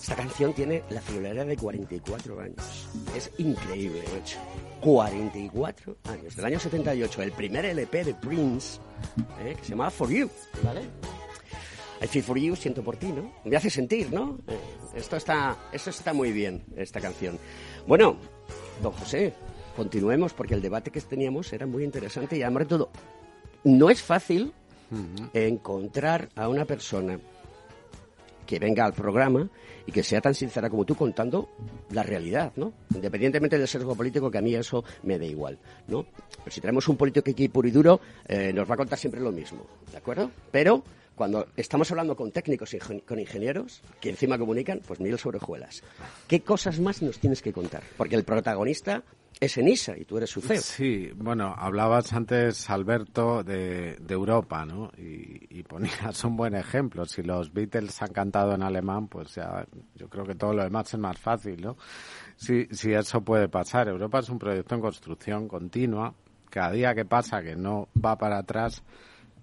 [0.00, 2.88] Esta canción tiene la friolera de 44 años.
[3.16, 4.38] Es increíble, hecho.
[4.80, 6.36] 44 años.
[6.36, 8.80] Del año 78, el primer LP de Prince,
[9.40, 10.30] eh, que se llamaba For You,
[10.62, 10.82] ¿vale?
[12.00, 13.32] I feel for you, siento por ti, ¿no?
[13.44, 14.38] Me hace sentir, ¿no?
[14.46, 14.56] Eh,
[14.94, 17.38] esto está, esto está muy bien, esta canción.
[17.86, 18.16] Bueno,
[18.80, 19.34] don José,
[19.76, 22.90] continuemos porque el debate que teníamos era muy interesante y además de todo,
[23.64, 24.52] no es fácil
[25.34, 27.20] encontrar a una persona
[28.48, 29.46] que venga al programa
[29.84, 31.50] y que sea tan sincera como tú contando
[31.90, 32.72] la realidad, ¿no?
[32.94, 36.06] Independientemente del sesgo político, que a mí eso me da igual, ¿no?
[36.38, 39.20] Pero si tenemos un político aquí puro y duro, eh, nos va a contar siempre
[39.20, 40.30] lo mismo, ¿de acuerdo?
[40.50, 40.82] Pero
[41.14, 45.82] cuando estamos hablando con técnicos y con ingenieros, que encima comunican, pues mil sobrejuelas.
[46.26, 47.82] ¿Qué cosas más nos tienes que contar?
[47.98, 49.02] Porque el protagonista
[49.40, 50.60] es Enisa y tú eres su CEO.
[50.60, 54.90] Sí, bueno, hablabas antes, Alberto, de, Europa, ¿no?
[54.96, 57.04] Y, y, ponías un buen ejemplo.
[57.06, 60.92] Si los Beatles han cantado en alemán, pues ya yo creo que todo lo demás
[60.92, 61.76] es más fácil, ¿no?
[62.36, 63.88] Si, si eso puede pasar.
[63.88, 66.14] Europa es un proyecto en construcción continua.
[66.50, 68.82] Cada día que pasa que no va para atrás,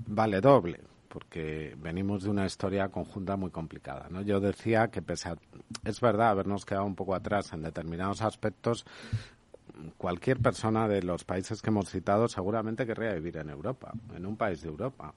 [0.07, 0.79] vale doble
[1.15, 4.07] porque venimos de una historia conjunta muy complicada.
[4.09, 4.21] ¿no?
[4.21, 5.37] Yo decía que pese a,
[5.85, 8.85] es verdad habernos quedado un poco atrás en determinados aspectos,
[9.97, 14.37] cualquier persona de los países que hemos citado seguramente querría vivir en Europa, en un
[14.37, 15.13] país de Europa.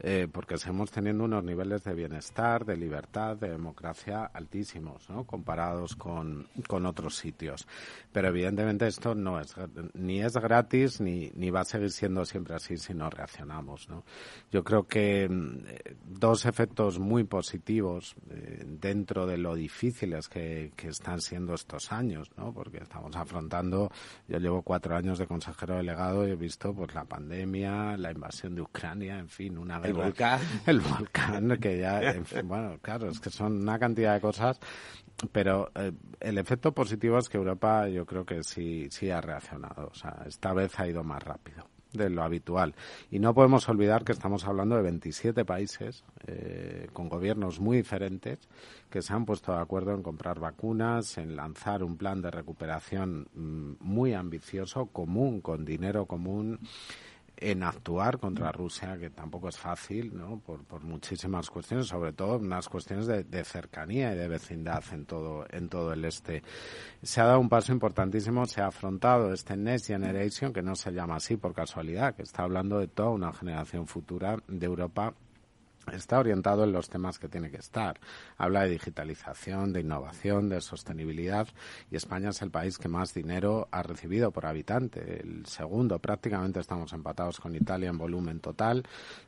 [0.00, 5.24] Eh, porque seguimos teniendo unos niveles de bienestar, de libertad, de democracia altísimos, ¿no?
[5.24, 7.66] comparados con, con otros sitios.
[8.12, 9.54] Pero evidentemente esto no es
[9.94, 13.88] ni es gratis ni, ni va a seguir siendo siempre así si no reaccionamos.
[13.88, 14.04] ¿no?
[14.50, 20.88] Yo creo que mm, dos efectos muy positivos eh, dentro de lo difíciles que, que
[20.88, 22.52] están siendo estos años, ¿no?
[22.52, 23.90] porque estamos afrontando,
[24.26, 28.54] yo llevo cuatro años de consejero delegado y he visto pues la pandemia, la invasión
[28.54, 30.40] de Ucrania, en fin, una el volcán.
[30.66, 32.14] El volcán, que ya,
[32.44, 34.58] bueno, claro, es que son una cantidad de cosas,
[35.32, 39.88] pero eh, el efecto positivo es que Europa yo creo que sí, sí ha reaccionado,
[39.88, 42.74] o sea, esta vez ha ido más rápido de lo habitual.
[43.10, 48.38] Y no podemos olvidar que estamos hablando de 27 países eh, con gobiernos muy diferentes
[48.90, 53.28] que se han puesto de acuerdo en comprar vacunas, en lanzar un plan de recuperación
[53.34, 56.60] mm, muy ambicioso, común, con dinero común
[57.36, 60.38] en actuar contra Rusia, que tampoco es fácil, ¿no?
[60.40, 65.68] Por, muchísimas cuestiones, sobre todo unas cuestiones de, cercanía y de vecindad en todo, en
[65.68, 66.42] todo el este.
[67.02, 70.92] Se ha dado un paso importantísimo, se ha afrontado este Next Generation, que no se
[70.92, 75.14] llama así por casualidad, que está hablando de toda una generación futura de Europa
[75.92, 77.98] está orientado en los temas que tiene que estar.
[78.36, 81.48] Habla de digitalización, de innovación, de sostenibilidad
[81.90, 85.20] y España es el país que más dinero ha recibido por habitante.
[85.20, 88.84] El segundo, prácticamente estamos empatados con Italia en volumen total,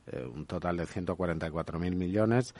[0.06, 2.54] eh, un total de 144.000 millones.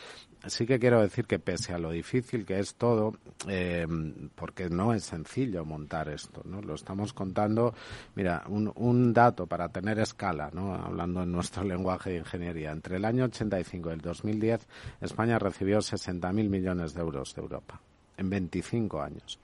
[0.46, 3.14] Sí que quiero decir que pese a lo difícil que es todo,
[3.48, 3.86] eh,
[4.34, 6.60] porque no es sencillo montar esto, ¿no?
[6.60, 7.74] Lo estamos contando,
[8.14, 10.74] mira, un, un dato para tener escala, ¿no?
[10.74, 12.72] Hablando en nuestro lenguaje de ingeniería.
[12.72, 14.66] Entre el año 85 el 2010,
[15.00, 17.80] España recibió 60.000 millones de euros de Europa
[18.16, 19.38] en 25 años.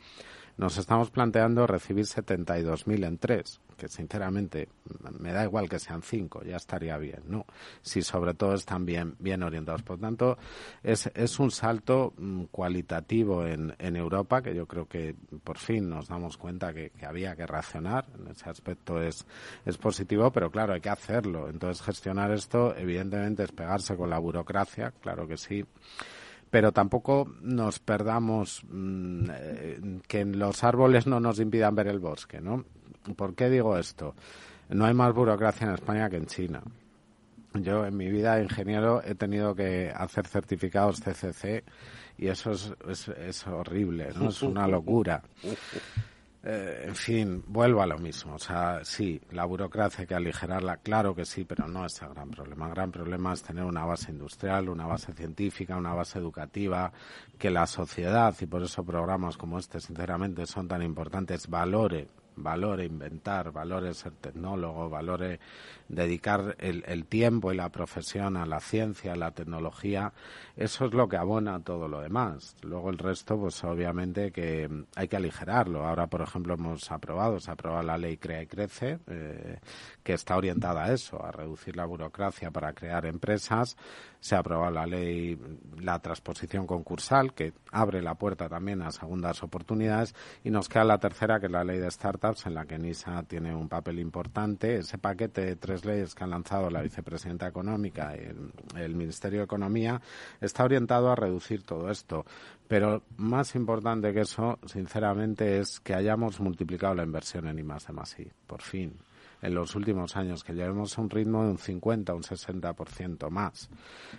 [0.56, 4.68] Nos estamos planteando recibir 72.000 en tres, que sinceramente
[5.18, 7.46] me da igual que sean cinco, ya estaría bien, ¿no?
[7.80, 9.82] Si sobre todo están bien, bien orientados.
[9.82, 10.38] Por tanto,
[10.84, 15.88] es, es un salto mm, cualitativo en, en Europa que yo creo que por fin
[15.88, 18.06] nos damos cuenta que, que había que reaccionar.
[18.16, 19.26] En ese aspecto es,
[19.64, 21.48] es positivo, pero claro, hay que hacerlo.
[21.48, 25.64] Entonces, gestionar esto, evidentemente, es pegarse con la burocracia, claro que sí
[26.52, 32.42] pero tampoco nos perdamos mm, eh, que los árboles no nos impidan ver el bosque,
[32.42, 32.66] ¿no?
[33.16, 34.14] ¿Por qué digo esto?
[34.68, 36.62] No hay más burocracia en España que en China.
[37.54, 41.64] Yo en mi vida de ingeniero he tenido que hacer certificados CCC
[42.16, 44.08] y eso es, horrible.
[44.08, 45.22] Es una locura.
[46.44, 48.34] Eh, en fin, vuelvo a lo mismo.
[48.34, 52.08] O sea, sí, la burocracia hay que aligerarla, claro que sí, pero no es el
[52.08, 52.66] gran problema.
[52.66, 56.92] El gran problema es tener una base industrial, una base científica, una base educativa,
[57.38, 62.08] que la sociedad, y por eso programas como este, sinceramente, son tan importantes, valore
[62.42, 65.40] valore inventar, valore ser tecnólogo, valore
[65.88, 70.12] dedicar el, el, tiempo y la profesión a la ciencia, a la tecnología,
[70.56, 72.56] eso es lo que abona todo lo demás.
[72.62, 75.86] Luego el resto, pues obviamente que hay que aligerarlo.
[75.86, 79.58] Ahora, por ejemplo, hemos aprobado, se ha aprobado la ley Crea y Crece, eh,
[80.02, 83.76] que está orientada a eso, a reducir la burocracia para crear empresas.
[84.20, 85.38] Se ha aprobado la ley,
[85.80, 90.14] la transposición concursal, que abre la puerta también a segundas oportunidades.
[90.44, 93.22] Y nos queda la tercera, que es la ley de startups, en la que NISA
[93.24, 94.76] tiene un papel importante.
[94.76, 99.44] Ese paquete de tres leyes que han lanzado la vicepresidenta económica y el, Ministerio de
[99.44, 100.00] Economía
[100.40, 102.24] está orientado a reducir todo esto.
[102.68, 108.32] Pero más importante que eso, sinceramente, es que hayamos multiplicado la inversión en I de
[108.46, 108.94] por fin
[109.42, 113.68] en los últimos años, que llevemos un ritmo de un 50, un 60% más.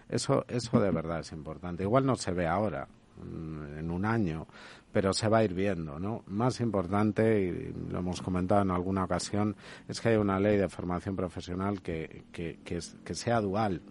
[0.09, 1.83] Eso, eso de verdad es importante.
[1.83, 2.87] Igual no se ve ahora,
[3.21, 4.47] en un año,
[4.93, 6.23] pero se va a ir viendo, ¿no?
[6.27, 9.55] Más importante, y lo hemos comentado en alguna ocasión,
[9.87, 13.81] es que haya una ley de formación profesional que, que, que, sea dual,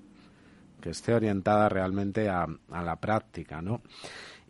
[0.80, 3.82] que esté orientada realmente a, a la práctica, ¿no?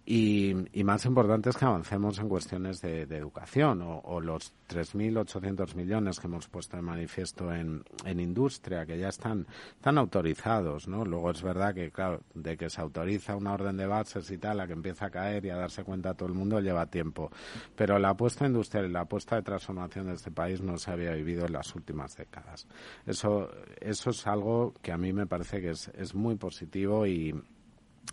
[0.04, 6.18] Y, más importante es que avancemos en cuestiones de, educación o, o los 3.800 millones
[6.18, 9.46] que hemos puesto en manifiesto en, industria, que ya están,
[9.76, 11.04] están autorizados, ¿no?
[11.04, 14.60] Luego es verdad que, claro, de que se autoriza una orden de bases y tal,
[14.60, 17.30] a que empieza a caer y a darse cuenta todo el mundo lleva tiempo.
[17.76, 21.12] Pero la apuesta industrial y la apuesta de transformación de este país no se había
[21.12, 22.66] vivido en las últimas décadas.
[23.06, 23.50] Eso,
[23.80, 27.34] eso es algo que a mí me parece que es, es muy positivo y,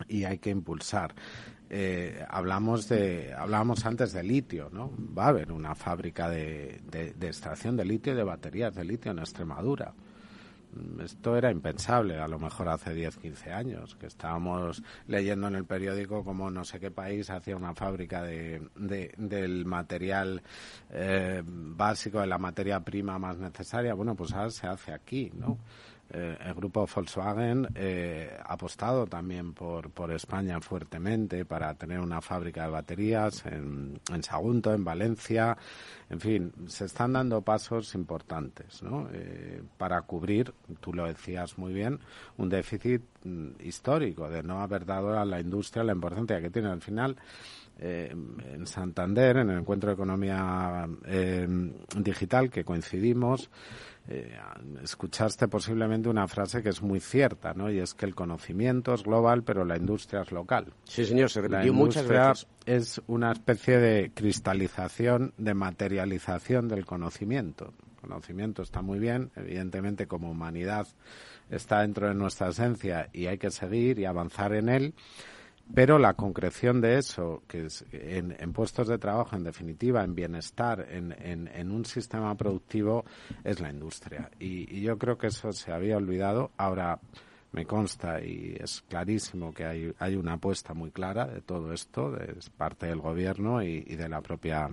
[0.08, 1.14] y hay que impulsar.
[1.72, 4.92] Eh, hablamos de, hablábamos antes de litio, ¿no?
[5.16, 6.82] Va a haber una fábrica de,
[7.22, 9.94] extracción de litio y de baterías de litio en Extremadura.
[10.74, 15.56] Mm, esto era impensable, a lo mejor hace 10, 15 años, que estábamos leyendo en
[15.56, 20.42] el periódico como no sé qué país hacía una fábrica de, del material
[20.90, 23.94] eh, básico, de la materia prima más necesaria.
[23.94, 25.60] Bueno, pues ahora se hace aquí, ¿no?
[26.12, 32.20] Eh, el grupo Volkswagen eh, ha apostado también por, por España fuertemente para tener una
[32.20, 35.56] fábrica de baterías en, en Sagunto, en Valencia.
[36.10, 39.08] En fin, se están dando pasos importantes ¿no?
[39.14, 42.00] Eh, para cubrir, tú lo decías muy bien,
[42.38, 46.70] un déficit mm, histórico de no haber dado a la industria la importancia que tiene
[46.70, 47.18] al final.
[47.82, 50.86] en Santander, en el encuentro de economía
[51.96, 53.50] digital que coincidimos,
[54.12, 54.36] eh,
[54.84, 57.70] escuchaste posiblemente una frase que es muy cierta, ¿no?
[57.70, 60.74] Y es que el conocimiento es global, pero la industria es local.
[60.84, 62.48] Sí, señor, se repitió muchas veces.
[62.66, 67.72] Es una especie de cristalización, de materialización del conocimiento.
[68.02, 70.88] El conocimiento está muy bien, evidentemente como humanidad
[71.52, 74.94] está dentro de nuestra esencia y hay que seguir y avanzar en él
[75.74, 80.88] pero la concreción de eso, que es en, puestos de trabajo, en definitiva, en bienestar,
[80.90, 83.06] en, en, un sistema productivo,
[83.44, 84.32] es la industria.
[84.40, 86.52] Y, y, yo creo que eso se había olvidado.
[86.58, 87.00] Ahora,
[87.52, 92.12] me consta y es clarísimo que hay, hay una apuesta muy clara de todo esto,
[92.12, 94.70] de parte del gobierno y, de la propia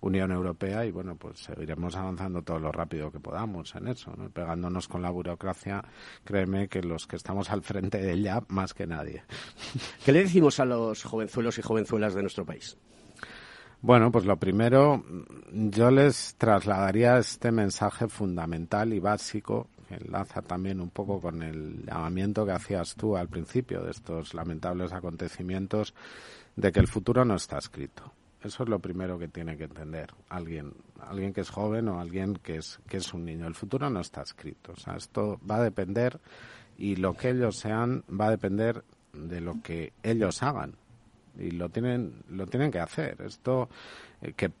[0.00, 4.30] Unión Europea y bueno, pues seguiremos avanzando todo lo rápido que podamos en eso, ¿no?
[4.30, 5.84] pegándonos con la burocracia,
[6.24, 9.22] créeme que los que estamos al frente de ella más que nadie.
[10.04, 12.76] ¿Qué le decimos a los jovenzuelos y jovenzuelas de nuestro país?
[13.82, 15.04] Bueno, pues lo primero,
[15.52, 22.44] yo les trasladaría este mensaje fundamental y básico enlaza también un poco con el llamamiento
[22.44, 25.94] que hacías tú al principio de estos lamentables acontecimientos
[26.56, 28.12] de que el futuro no está escrito.
[28.42, 32.34] Eso es lo primero que tiene que entender alguien, alguien que es joven o alguien
[32.34, 33.46] que es, que es un niño.
[33.46, 34.72] El futuro no está escrito.
[34.72, 36.20] O sea, esto va a depender
[36.76, 38.84] y lo que ellos sean va a depender
[39.14, 40.74] de lo que ellos hagan
[41.38, 43.20] y lo tienen lo tienen que hacer.
[43.22, 43.68] Esto
[44.20, 44.52] eh, que eh,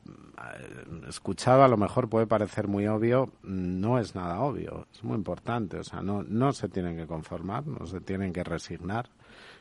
[1.08, 5.78] escuchado a lo mejor puede parecer muy obvio no es nada obvio es muy importante.
[5.78, 9.08] O sea no no se tienen que conformar no se tienen que resignar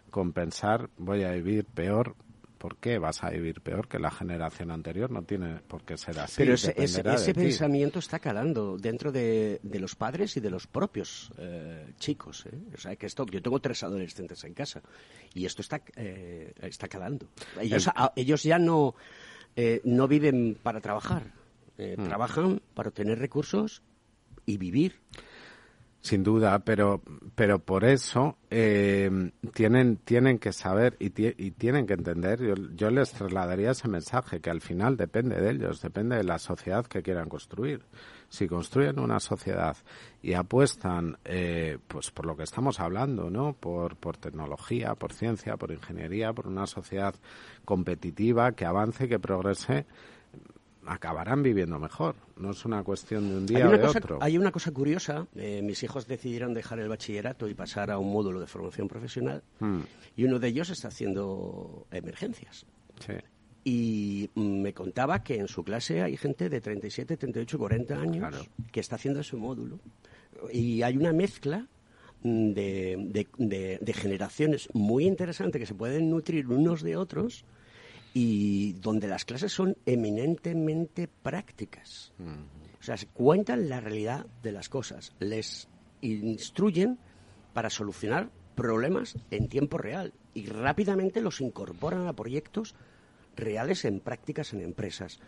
[0.09, 2.15] compensar voy a vivir peor
[2.63, 5.11] ¿por qué vas a vivir peor que la generación anterior?
[5.11, 6.35] No tiene por qué ser así.
[6.37, 11.87] Pero ese, ese, pensamiento está calando dentro de, los padres y de los propios eh,
[11.99, 12.45] chicos.
[12.45, 12.57] ¿eh?
[12.73, 14.81] O sea, que esto, yo tengo tres adolescentes en casa
[15.33, 17.27] y esto está, eh, está calando.
[17.59, 18.95] Ellos, ellos ya no,
[19.83, 21.33] no viven para trabajar,
[21.77, 22.01] hmm.
[22.05, 23.81] trabajan para tener recursos
[24.45, 25.01] y vivir.
[26.03, 27.01] Sin duda, pero,
[27.33, 33.13] pero por eso eh, tienen, tienen que saber y, tienen que entender, yo, yo, les
[33.13, 37.29] trasladaría ese mensaje, que al final depende de ellos, depende de la sociedad que quieran
[37.29, 37.85] construir.
[38.27, 39.77] Si construyen una sociedad
[40.21, 43.53] y apuestan eh, pues por lo que estamos hablando, ¿no?
[43.53, 47.15] Por, por tecnología, por ciencia, por ingeniería, por una sociedad
[47.63, 49.85] competitiva que avance, que progrese,
[50.85, 52.15] acabarán viviendo mejor.
[52.37, 54.19] No es una cuestión de un día o de otro.
[54.21, 55.27] Hay una cosa curiosa.
[55.35, 59.43] Eh, mis hijos decidieron dejar el bachillerato y pasar a un módulo de formación profesional.
[59.59, 59.81] Hmm.
[60.15, 62.65] Y uno de ellos está haciendo emergencias.
[63.05, 63.13] Sí.
[63.65, 68.79] Y me contaba que en su clase hay gente de 37, 38, 40 años que
[68.79, 69.79] está haciendo ese módulo.
[70.51, 71.67] Y hay una mezcla
[72.21, 77.45] de, de, de generaciones muy interesante que se pueden nutrir unos de otros
[78.13, 82.13] y donde las clases son eminentemente prácticas.
[82.79, 85.67] O sea, se cuentan la realidad de las cosas, les
[86.01, 86.99] instruyen
[87.53, 92.75] para solucionar problemas en tiempo real y rápidamente los incorporan a proyectos
[93.35, 95.19] reales en prácticas en empresas.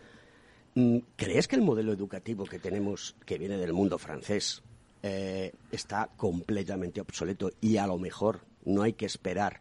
[0.74, 4.62] Mm, ¿Crees que el modelo educativo que tenemos, que viene del mundo francés,
[5.02, 9.60] eh, está completamente obsoleto y a lo mejor no hay que esperar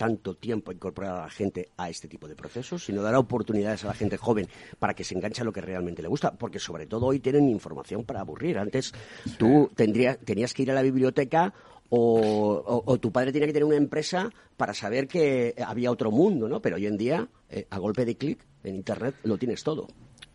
[0.00, 3.88] tanto tiempo incorporar a la gente a este tipo de procesos, sino dar oportunidades a
[3.88, 4.48] la gente joven
[4.78, 7.50] para que se enganche a lo que realmente le gusta, porque sobre todo hoy tienen
[7.50, 8.56] información para aburrir.
[8.56, 8.94] Antes
[9.36, 11.52] tú tendrías, tenías que ir a la biblioteca
[11.90, 16.62] o, tu padre tenía que tener una empresa para saber que había otro mundo, ¿no?
[16.62, 19.86] Pero hoy en día, eh, a golpe de clic, en Internet lo tienes todo.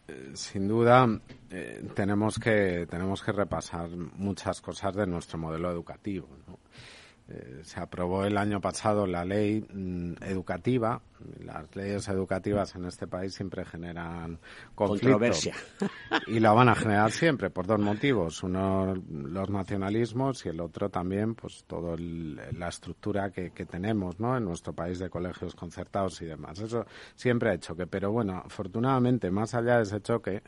[0.08, 1.10] Eh, sin duda,
[1.50, 6.28] eh, tenemos, que, tenemos que repasar muchas cosas de nuestro modelo educativo.
[6.48, 6.60] ¿no?
[7.28, 11.02] Eh, se aprobó el año pasado la ley mm, educativa.
[11.44, 14.40] Las leyes educativas en este país siempre generan
[14.74, 15.56] controversia.
[16.28, 18.44] Y la van a generar siempre por dos motivos.
[18.44, 24.36] Uno, los nacionalismos y el otro también, pues, toda la estructura que, que, tenemos, ¿no?
[24.38, 26.60] En nuestro país de colegios concertados y demás.
[26.60, 26.86] Eso
[27.16, 30.44] siempre ha hecho que, pero bueno, afortunadamente, más allá de ese choque,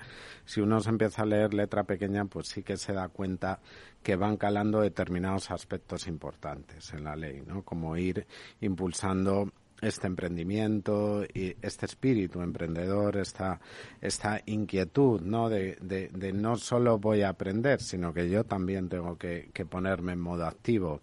[0.45, 3.59] si uno se empieza a leer letra pequeña, pues sí que se da cuenta
[4.03, 7.63] que van calando determinados aspectos importantes en la ley, ¿no?
[7.63, 8.25] Como ir
[8.61, 9.51] impulsando
[9.81, 13.59] este emprendimiento y este espíritu emprendedor, esta,
[14.01, 15.49] esta inquietud, ¿no?
[15.49, 20.13] De, de, no solo voy a aprender, sino que yo también tengo que, que, ponerme
[20.13, 21.01] en modo activo.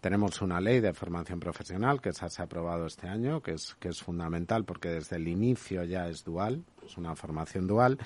[0.00, 3.88] Tenemos una ley de formación profesional que se ha aprobado este año, que es, que
[3.88, 7.98] es fundamental porque desde el inicio ya es dual, es una formación dual.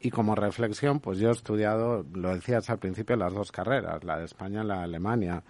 [0.00, 4.18] Y como reflexión, pues yo he estudiado, lo decías al principio, las dos carreras, la
[4.18, 5.42] de España y la de Alemania.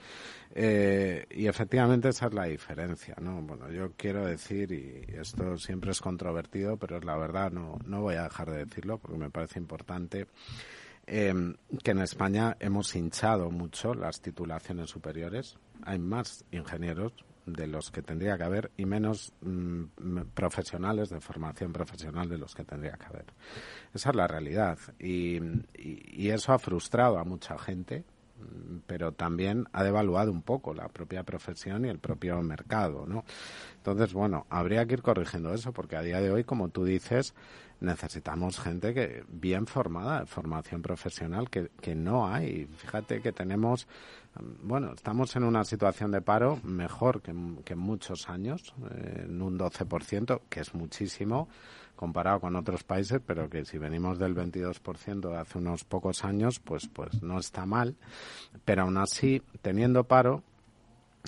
[0.54, 3.42] Eh, y efectivamente esa es la diferencia, ¿no?
[3.42, 8.02] Bueno, yo quiero decir, y esto siempre es controvertido, pero es la verdad, no, no
[8.02, 10.28] voy a dejar de decirlo porque me parece importante,
[11.06, 11.34] eh,
[11.82, 15.56] que en España hemos hinchado mucho las titulaciones superiores.
[15.82, 17.12] Hay más ingenieros,
[17.46, 22.54] de los que tendría que haber y menos mm, profesionales de formación profesional de los
[22.54, 23.26] que tendría que haber.
[23.92, 25.40] Esa es la realidad y,
[25.74, 28.04] y, eso ha frustrado a mucha gente,
[28.38, 33.24] mm, pero también ha devaluado un poco la propia profesión y el propio mercado, ¿no?
[33.76, 37.34] Entonces, bueno, habría que ir corrigiendo eso porque a día de hoy, como tú dices,
[37.80, 42.66] necesitamos gente que bien formada, formación profesional, que, que no hay.
[42.66, 43.86] Fíjate que tenemos
[44.62, 49.58] bueno, estamos en una situación de paro mejor que, en muchos años, eh, en un
[49.58, 51.48] 12%, que es muchísimo
[51.94, 56.58] comparado con otros países, pero que si venimos del 22% de hace unos pocos años,
[56.58, 57.96] pues, pues no está mal.
[58.64, 60.42] Pero aún así, teniendo paro,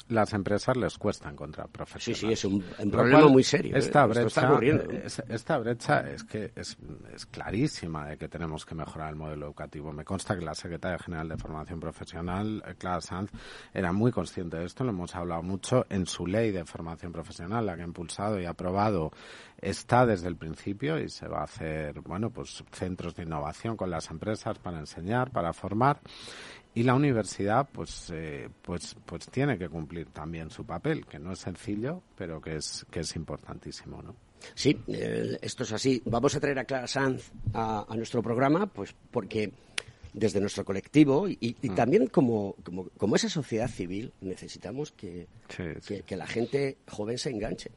[0.08, 2.20] las empresas les cuesta encontrar profesionales.
[2.20, 3.74] Sí, sí, es un, problema muy serio.
[3.74, 3.78] ¿eh?
[3.78, 4.58] Esta brecha,
[5.04, 6.76] es, esta brecha es que es,
[7.14, 9.92] es, clarísima de que tenemos que mejorar el modelo educativo.
[9.92, 13.30] Me consta que la secretaria general de Formación Profesional, Clara Sanz,
[13.72, 17.66] era muy consciente de esto, lo hemos hablado mucho en su ley de formación profesional,
[17.66, 19.12] la que ha impulsado y aprobado,
[19.60, 23.90] está desde el principio y se va a hacer, bueno, pues centros de innovación con
[23.90, 26.00] las empresas para enseñar, para formar.
[26.74, 31.32] Y la universidad pues eh, pues pues tiene que cumplir también su papel que no
[31.32, 34.14] es sencillo pero que es que es importantísimo no
[34.54, 36.02] sí eh, esto es así.
[36.04, 39.54] Vamos a traer a Clara Sanz a, nuestro programa pues porque
[40.12, 41.74] desde nuestro colectivo y, mm.
[41.74, 47.30] también como, como, como, esa sociedad civil necesitamos que, que, que la gente joven se
[47.30, 47.70] enganche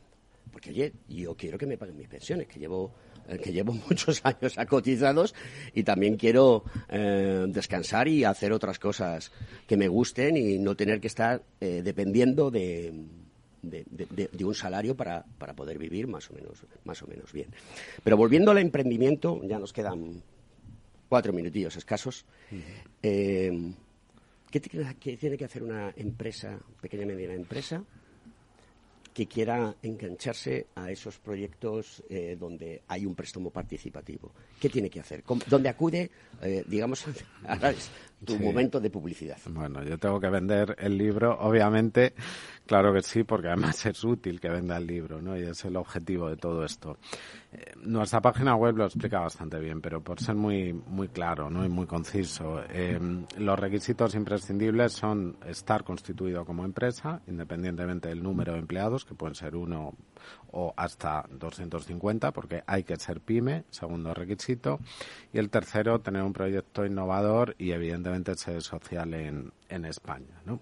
[0.52, 2.93] porque oye yo quiero que me paguen mis pensiones que llevo
[3.38, 5.36] que llevo muchos años acotizados
[5.74, 9.32] y también quiero eh, descansar y hacer otras cosas
[9.68, 12.91] que me gusten y no tener que estar eh, dependiendo de,
[13.62, 17.50] de, un salario para, para, poder vivir más o menos más o menos bien.
[18.04, 20.24] Pero volviendo al emprendimiento, ya nos quedan
[21.10, 22.26] cuatro minutillos escasos.
[23.04, 23.74] Eh,
[24.50, 27.84] ¿qué, tiene que hacer una empresa, pequeña y mediana empresa,
[29.20, 34.32] que quiera engancharse a esos proyectos eh, donde hay un préstamo participativo.
[34.57, 35.26] ¿Qué tiene que hacer?
[35.45, 36.09] ¿Dónde acude?
[36.41, 37.03] Eh, digamos,
[37.45, 37.89] ahora es
[38.26, 39.38] tu momento de publicidad.
[39.49, 42.13] Bueno, yo tengo que vender el libro, obviamente,
[42.65, 45.38] claro que sí, porque además es útil que venda el libro, ¿no?
[45.38, 46.97] Y es el objetivo de todo esto.
[47.51, 51.65] Eh, nuestra página web lo explica bastante bien, pero por ser muy, muy claro ¿no?
[51.65, 52.99] y muy conciso, eh,
[53.38, 59.34] los requisitos imprescindibles son estar constituido como empresa, independientemente del número de empleados, que pueden
[59.34, 59.95] ser uno
[60.51, 64.80] o hasta 250, porque hay que ser pyme, segundo requisito.
[65.32, 70.41] Y el tercero, tener un proyecto innovador y, evidentemente, ser social en, en España.
[70.45, 70.59] ¿no?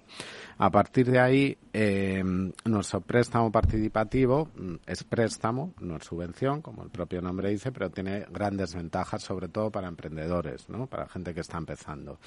[0.58, 2.24] A partir de ahí, eh,
[2.66, 7.90] nuestro préstamo participativo mm, es préstamo, no es subvención, como el propio nombre dice, pero
[7.90, 10.88] tiene grandes ventajas, sobre todo para emprendedores, ¿no?
[10.88, 12.20] para gente que está empezando.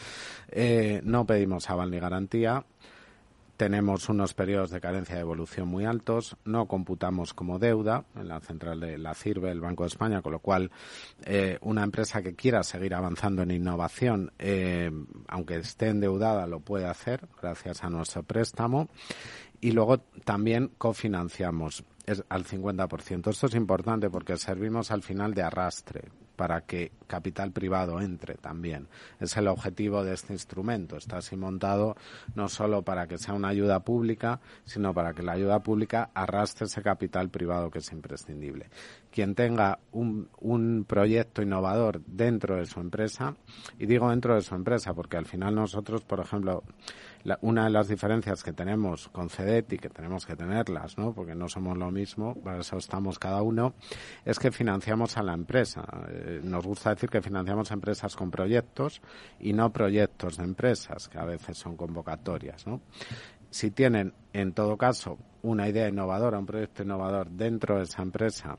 [0.49, 2.65] Eh, no pedimos aval ni garantía
[3.61, 8.41] tenemos unos periodos de carencia de evolución muy altos, no computamos como deuda en la
[8.41, 10.71] central de la CIRBE, el Banco de España, con lo cual
[11.27, 14.91] eh, una empresa que quiera seguir avanzando en innovación, eh,
[15.29, 18.89] aunque esté endeudada, lo puede hacer gracias a nuestro préstamo.
[19.61, 21.85] Y luego también cofinanciamos
[22.31, 23.29] al 50%.
[23.29, 26.09] Esto es importante porque servimos al final de arrastre
[26.41, 28.89] para que capital privado entre también.
[29.19, 30.97] Es el objetivo de este instrumento.
[30.97, 31.97] Está así montado
[32.35, 36.65] no solo para que sea una ayuda pública, sino para que la ayuda pública arrastre
[36.65, 38.71] ese capital privado que es imprescindible.
[39.13, 43.37] Quien tenga un, un proyecto innovador dentro de su empresa,
[43.79, 46.63] y digo dentro de su empresa porque al final nosotros, por ejemplo,
[47.43, 51.13] una de las diferencias que tenemos con CEDET y que tenemos que tenerlas, ¿no?
[51.13, 53.75] porque no somos lo mismo, para eso estamos cada uno,
[54.25, 55.85] es que financiamos a la empresa.
[56.09, 59.03] Eh, nos gusta decir que financiamos empresas con proyectos
[59.39, 62.67] y no proyectos de empresas, que a veces son convocatorias.
[62.67, 62.81] ¿no?
[63.51, 68.59] Si tienen, en todo caso, una idea innovadora, un proyecto innovador dentro de esa empresa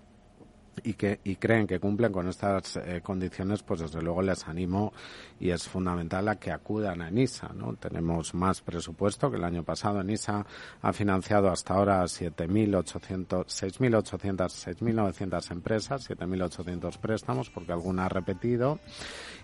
[0.84, 4.94] y que y creen que cumplen con estas eh, condiciones, pues desde luego les animo
[5.40, 7.50] y es fundamental a que acudan a ENISA.
[7.54, 7.74] ¿no?
[7.76, 10.02] Tenemos más presupuesto que el año pasado.
[10.02, 10.46] ENISA
[10.82, 18.80] ha financiado hasta ahora 7.800, 6.800, 6.900 empresas, 7.800 préstamos, porque alguna ha repetido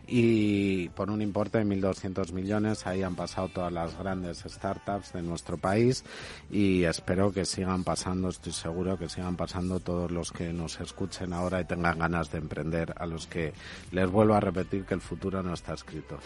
[0.08, 5.22] y por un importe de 1.200 millones ahí han pasado todas las grandes startups de
[5.22, 6.06] nuestro país
[6.50, 10.80] y espero que sigan pasando, estoy seguro que sigan pasando todos los que nos
[11.18, 13.54] escuchen ahora y tengan ganas de emprender, a los que
[13.92, 16.20] les vuelvo a repetir que el futuro no está escrito.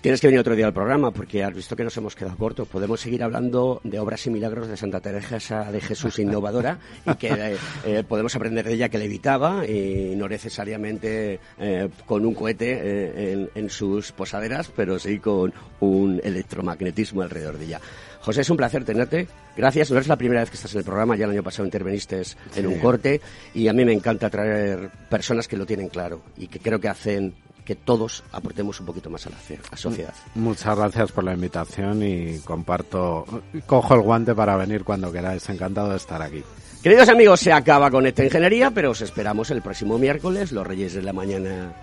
[0.00, 2.66] Tienes que venir otro día al programa porque has visto que nos hemos quedado cortos.
[2.66, 7.28] Podemos seguir hablando de obras y milagros de Santa Teresa de Jesús innovadora y que
[7.28, 13.32] eh, eh, podemos aprender de ella que levitaba y no necesariamente eh, con un cohete
[13.32, 17.80] en, en, sus posaderas, pero sí con un electromagnetismo alrededor de ella.
[18.20, 19.26] José, es un placer tenerte.
[19.56, 19.90] Gracias.
[19.90, 21.16] No eres la primera vez que estás en el programa.
[21.16, 22.22] Ya el año pasado interveniste
[22.56, 23.20] en un corte
[23.54, 26.88] y a mí me encanta traer personas que lo tienen claro y que creo que
[26.88, 30.14] hacen que todos aportemos un poquito más a la, sociedad.
[30.34, 33.26] Muchas gracias por la invitación y comparto,
[33.66, 35.46] cojo el guante para venir cuando queráis.
[35.50, 36.42] Encantado de estar aquí.
[36.82, 40.94] Queridos amigos, se acaba con esta ingeniería, pero os esperamos el próximo miércoles, los Reyes
[40.94, 41.74] de la Mañana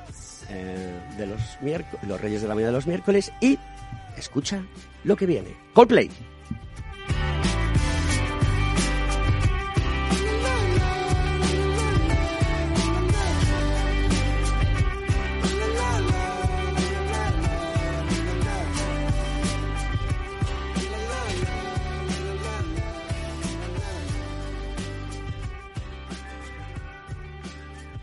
[0.49, 3.59] eh, de los miércoles, los Reyes de la Mañana de los miércoles y
[4.17, 4.63] escucha
[5.03, 5.55] lo que viene.
[5.73, 6.09] Coldplay.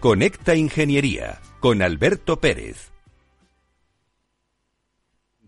[0.02, 2.91] Conecta Ingeniería con Alberto Pérez.